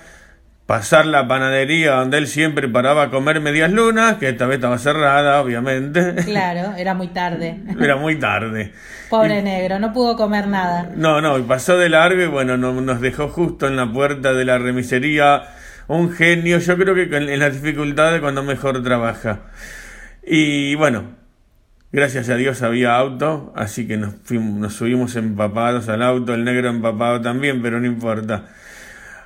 Pasar 0.66 1.06
la 1.06 1.26
panadería 1.30 1.94
donde 1.94 2.18
él 2.18 2.28
siempre 2.28 2.68
paraba 2.68 3.04
a 3.04 3.10
comer 3.10 3.40
medias 3.40 3.72
lunas, 3.72 4.16
que 4.18 4.28
esta 4.28 4.46
vez 4.48 4.56
estaba 4.56 4.78
cerrada, 4.78 5.40
obviamente. 5.42 6.16
Claro, 6.26 6.74
era 6.76 6.94
muy 6.94 7.08
tarde. 7.08 7.58
Era 7.80 7.96
muy 7.96 8.20
tarde. 8.20 8.74
Pobre 9.10 9.42
negro, 9.42 9.80
no 9.80 9.94
pudo 9.94 10.18
comer 10.18 10.48
nada. 10.48 10.92
No, 10.94 11.22
no, 11.22 11.40
y 11.40 11.44
pasó 11.44 11.78
de 11.78 11.88
largo 11.88 12.22
y 12.22 12.28
bueno, 12.28 12.58
no- 12.58 12.74
nos 12.82 13.00
dejó 13.00 13.30
justo 13.30 13.66
en 13.70 13.78
la 13.78 13.90
puerta 13.90 14.34
de 14.34 14.44
la 14.44 14.58
remisería 14.58 15.44
un 15.88 16.12
genio. 16.12 16.60
Yo 16.60 16.78
creo 16.78 16.96
que 16.96 17.04
en 17.16 17.40
las 17.40 17.62
dificultades 17.62 18.22
cuando 18.22 18.44
mejor 18.44 18.82
trabaja. 18.84 19.42
Y 20.24 20.76
bueno, 20.76 21.16
gracias 21.92 22.30
a 22.30 22.36
Dios 22.36 22.62
había 22.62 22.96
auto, 22.96 23.54
así 23.56 23.88
que 23.88 23.98
nos, 23.98 24.16
fuimos, 24.24 24.60
nos 24.60 24.74
subimos 24.74 25.16
empapados 25.16 25.88
al 25.90 26.04
auto, 26.04 26.34
el 26.34 26.44
negro 26.44 26.70
empapado 26.70 27.22
también, 27.22 27.62
pero 27.62 27.80
no 27.80 27.88
importa. 27.88 28.46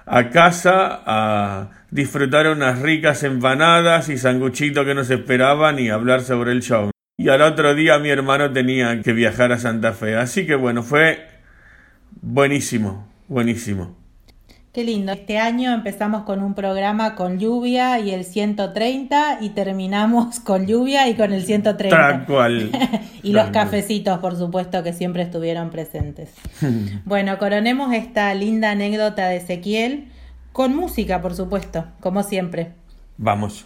A 0.06 0.30
casa, 0.30 1.02
a 1.06 1.70
disfrutar 1.90 2.48
unas 2.48 2.80
ricas 2.80 3.24
empanadas 3.24 4.10
y 4.10 4.18
sanguchitos 4.18 4.86
que 4.86 4.94
nos 4.94 5.10
esperaban 5.10 5.80
y 5.80 5.90
hablar 5.90 6.22
sobre 6.22 6.52
el 6.52 6.62
show. 6.62 6.92
Y 7.18 7.30
al 7.30 7.42
otro 7.42 7.76
día 7.76 8.00
mi 8.00 8.10
hermano 8.10 8.52
tenía 8.52 9.02
que 9.02 9.14
viajar 9.14 9.52
a 9.52 9.58
Santa 9.58 9.94
Fe. 9.94 10.16
Así 10.16 10.46
que 10.46 10.56
bueno, 10.56 10.84
fue 10.84 11.28
buenísimo, 12.22 13.12
buenísimo. 13.28 14.01
Qué 14.74 14.86
lindo. 14.86 15.12
Este 15.12 15.38
año 15.38 15.74
empezamos 15.74 16.24
con 16.24 16.42
un 16.42 16.54
programa 16.54 17.16
con 17.16 17.40
lluvia 17.40 18.00
y 18.00 18.12
el 18.12 18.24
130 18.24 19.40
y 19.42 19.50
terminamos 19.50 20.40
con 20.46 20.66
lluvia 20.66 21.10
y 21.10 21.16
con 21.16 21.34
el 21.34 21.44
130. 21.44 21.98
Tal 21.98 22.26
cual. 22.26 22.72
y 23.24 23.34
los 23.34 23.50
cafecitos, 23.50 24.20
por 24.20 24.38
supuesto, 24.38 24.82
que 24.82 24.94
siempre 24.94 25.24
estuvieron 25.24 25.72
presentes. 25.72 26.34
bueno, 27.06 27.38
coronemos 27.38 27.94
esta 27.94 28.34
linda 28.34 28.72
anécdota 28.72 29.28
de 29.28 29.38
Ezequiel 29.38 30.08
con 30.54 30.74
música, 30.74 31.22
por 31.22 31.36
supuesto, 31.36 31.86
como 32.00 32.24
siempre. 32.24 32.72
Vamos. 33.18 33.66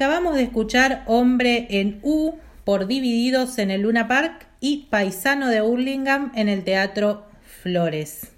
Acabamos 0.00 0.34
de 0.34 0.44
escuchar 0.44 1.02
Hombre 1.04 1.66
en 1.68 2.00
U 2.02 2.36
por 2.64 2.86
Divididos 2.86 3.58
en 3.58 3.70
el 3.70 3.82
Luna 3.82 4.08
Park 4.08 4.46
y 4.58 4.86
Paisano 4.88 5.48
de 5.48 5.60
Hurlingham 5.60 6.32
en 6.34 6.48
el 6.48 6.64
Teatro 6.64 7.26
Flores. 7.42 8.32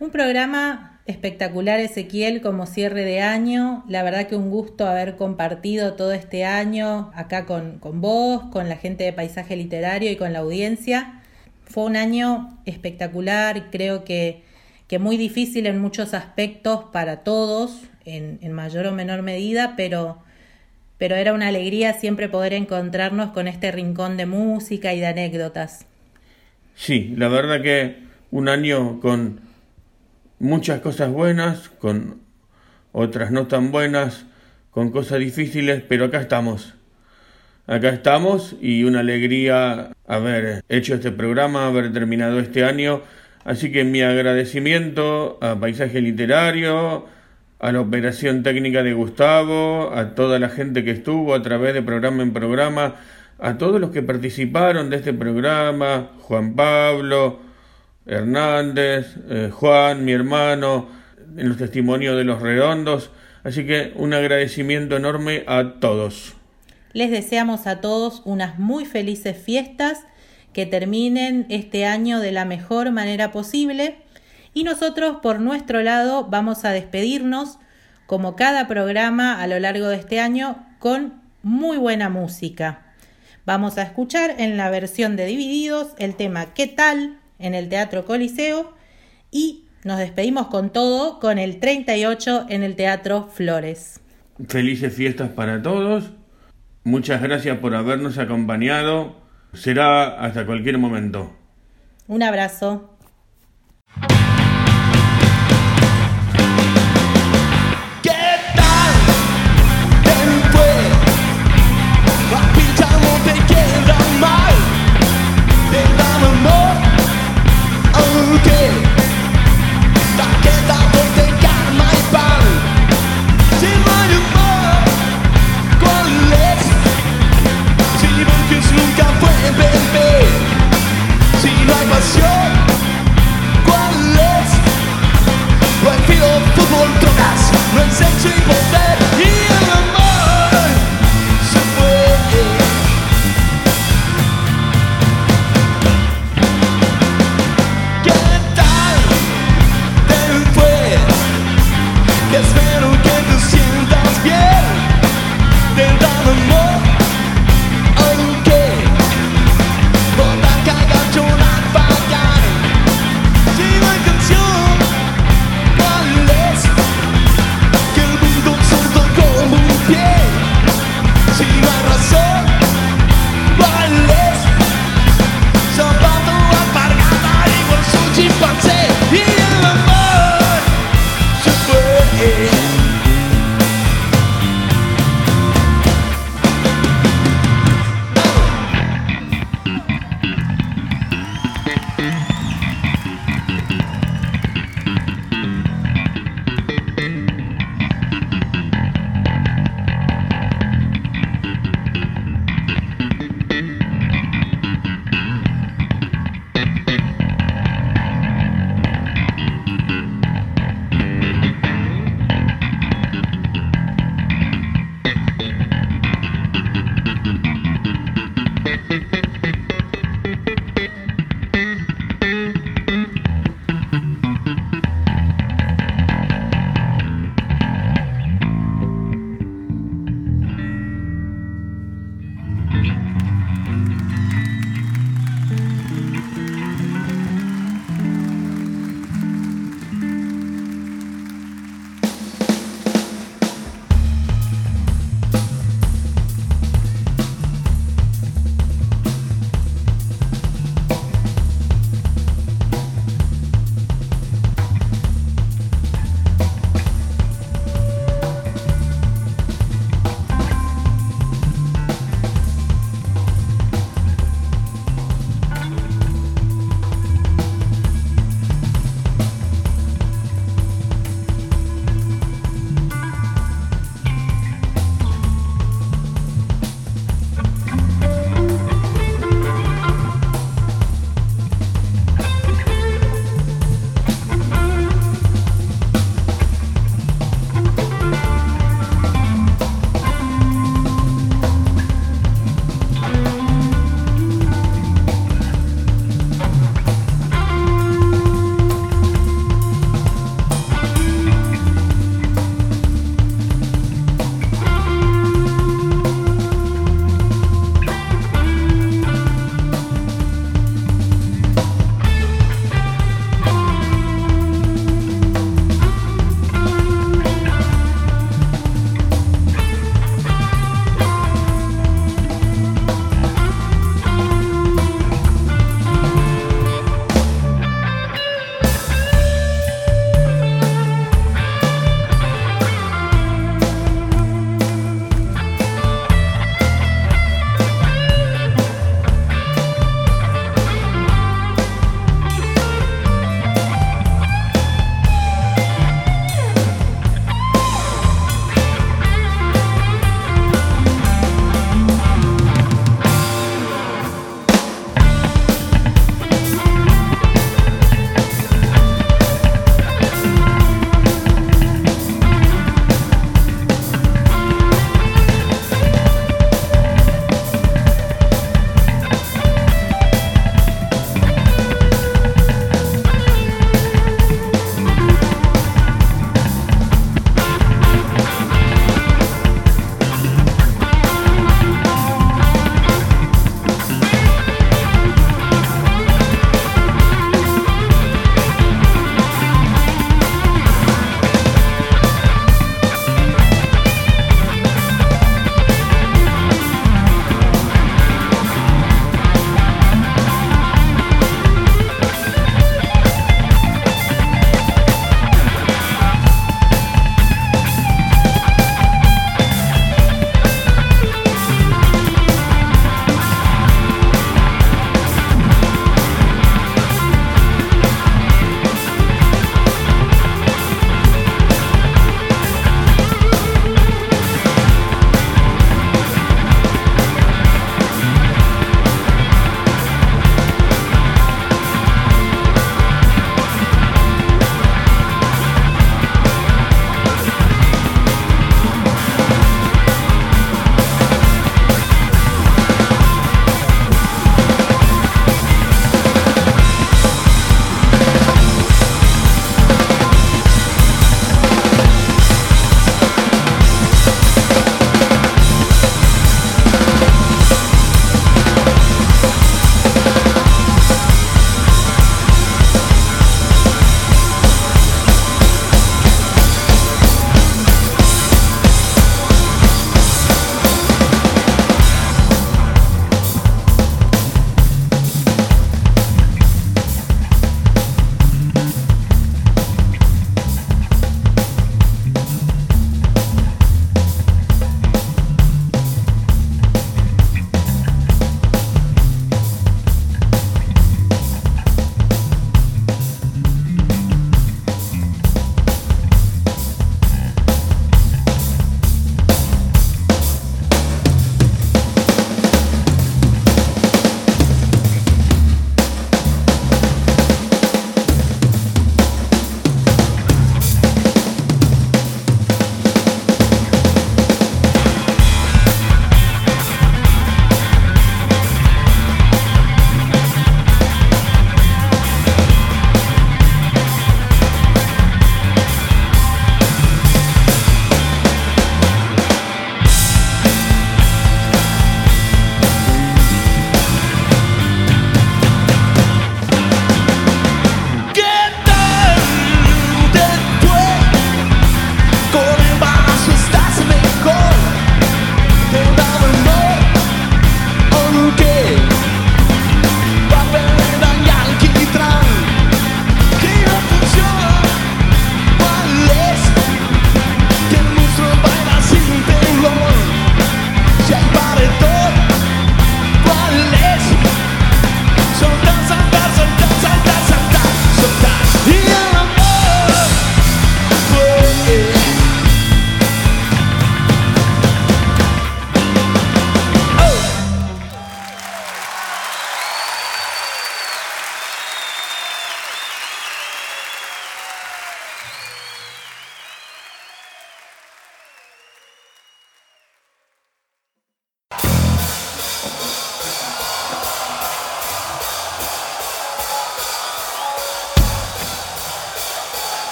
Un 0.00 0.10
programa 0.10 1.00
espectacular, 1.06 1.78
Ezequiel, 1.78 2.40
como 2.40 2.66
cierre 2.66 3.04
de 3.04 3.20
año. 3.20 3.84
La 3.88 4.02
verdad 4.02 4.26
que 4.26 4.34
un 4.34 4.50
gusto 4.50 4.88
haber 4.88 5.14
compartido 5.14 5.92
todo 5.92 6.10
este 6.10 6.44
año 6.44 7.12
acá 7.14 7.46
con, 7.46 7.78
con 7.78 8.00
vos, 8.00 8.46
con 8.50 8.68
la 8.68 8.76
gente 8.76 9.04
de 9.04 9.12
Paisaje 9.12 9.54
Literario 9.54 10.10
y 10.10 10.16
con 10.16 10.32
la 10.32 10.40
audiencia. 10.40 11.22
Fue 11.64 11.84
un 11.84 11.94
año 11.94 12.58
espectacular, 12.64 13.70
creo 13.70 14.02
que, 14.02 14.42
que 14.88 14.98
muy 14.98 15.16
difícil 15.16 15.68
en 15.68 15.80
muchos 15.80 16.12
aspectos 16.12 16.86
para 16.92 17.22
todos, 17.22 17.82
en, 18.04 18.40
en 18.42 18.50
mayor 18.50 18.88
o 18.88 18.92
menor 18.92 19.22
medida, 19.22 19.74
pero 19.76 20.25
pero 20.98 21.14
era 21.16 21.32
una 21.32 21.48
alegría 21.48 21.92
siempre 21.94 22.28
poder 22.28 22.52
encontrarnos 22.52 23.30
con 23.30 23.48
este 23.48 23.70
rincón 23.72 24.16
de 24.16 24.26
música 24.26 24.94
y 24.94 25.00
de 25.00 25.06
anécdotas. 25.06 25.86
Sí, 26.74 27.14
la 27.16 27.28
verdad 27.28 27.62
que 27.62 27.96
un 28.30 28.48
año 28.48 29.00
con 29.00 29.40
muchas 30.38 30.80
cosas 30.80 31.10
buenas, 31.10 31.68
con 31.68 32.20
otras 32.92 33.30
no 33.30 33.46
tan 33.46 33.72
buenas, 33.72 34.26
con 34.70 34.90
cosas 34.90 35.20
difíciles, 35.20 35.82
pero 35.88 36.06
acá 36.06 36.20
estamos. 36.20 36.74
Acá 37.66 37.88
estamos 37.88 38.54
y 38.60 38.84
una 38.84 39.00
alegría 39.00 39.90
haber 40.06 40.62
hecho 40.68 40.94
este 40.94 41.10
programa, 41.10 41.66
haber 41.66 41.92
terminado 41.92 42.38
este 42.38 42.64
año. 42.64 43.02
Así 43.44 43.72
que 43.72 43.84
mi 43.84 44.02
agradecimiento 44.02 45.38
a 45.40 45.58
Paisaje 45.58 46.00
Literario, 46.00 47.06
a 47.58 47.72
la 47.72 47.80
operación 47.80 48.42
técnica 48.42 48.82
de 48.82 48.92
Gustavo, 48.92 49.92
a 49.94 50.14
toda 50.14 50.38
la 50.38 50.48
gente 50.48 50.84
que 50.84 50.90
estuvo 50.90 51.34
a 51.34 51.42
través 51.42 51.74
de 51.74 51.82
programa 51.82 52.22
en 52.22 52.32
programa, 52.32 52.96
a 53.38 53.58
todos 53.58 53.80
los 53.80 53.90
que 53.90 54.02
participaron 54.02 54.90
de 54.90 54.96
este 54.96 55.12
programa, 55.12 56.10
Juan 56.20 56.54
Pablo, 56.54 57.40
Hernández, 58.06 59.16
eh, 59.28 59.50
Juan, 59.52 60.04
mi 60.04 60.12
hermano, 60.12 60.88
en 61.36 61.48
los 61.48 61.56
testimonios 61.56 62.16
de 62.16 62.24
los 62.24 62.40
redondos. 62.40 63.10
Así 63.42 63.66
que 63.66 63.92
un 63.96 64.12
agradecimiento 64.12 64.96
enorme 64.96 65.44
a 65.46 65.74
todos. 65.80 66.34
Les 66.92 67.10
deseamos 67.10 67.66
a 67.66 67.80
todos 67.80 68.22
unas 68.24 68.58
muy 68.58 68.84
felices 68.84 69.36
fiestas, 69.36 70.00
que 70.52 70.64
terminen 70.64 71.44
este 71.50 71.84
año 71.84 72.18
de 72.18 72.32
la 72.32 72.46
mejor 72.46 72.90
manera 72.90 73.30
posible 73.30 73.98
y 74.56 74.64
nosotros 74.64 75.18
por 75.22 75.38
nuestro 75.38 75.82
lado 75.82 76.28
vamos 76.30 76.64
a 76.64 76.70
despedirnos 76.70 77.58
como 78.06 78.36
cada 78.36 78.66
programa 78.66 79.42
a 79.42 79.46
lo 79.46 79.60
largo 79.60 79.88
de 79.88 79.96
este 79.96 80.18
año 80.18 80.66
con 80.78 81.20
muy 81.42 81.76
buena 81.76 82.08
música. 82.08 82.94
Vamos 83.44 83.76
a 83.76 83.82
escuchar 83.82 84.36
en 84.38 84.56
la 84.56 84.70
versión 84.70 85.14
de 85.14 85.26
Divididos 85.26 85.88
el 85.98 86.16
tema 86.16 86.54
¿Qué 86.54 86.66
tal? 86.66 87.18
en 87.38 87.54
el 87.54 87.68
Teatro 87.68 88.06
Coliseo 88.06 88.72
y 89.30 89.66
nos 89.84 89.98
despedimos 89.98 90.46
con 90.46 90.70
todo 90.70 91.20
con 91.20 91.38
el 91.38 91.60
38 91.60 92.46
en 92.48 92.62
el 92.62 92.76
Teatro 92.76 93.28
Flores. 93.30 94.00
Felices 94.48 94.94
fiestas 94.94 95.28
para 95.28 95.60
todos. 95.60 96.12
Muchas 96.82 97.20
gracias 97.20 97.58
por 97.58 97.74
habernos 97.74 98.16
acompañado. 98.16 99.16
Será 99.52 100.18
hasta 100.18 100.46
cualquier 100.46 100.78
momento. 100.78 101.36
Un 102.08 102.22
abrazo. 102.22 102.96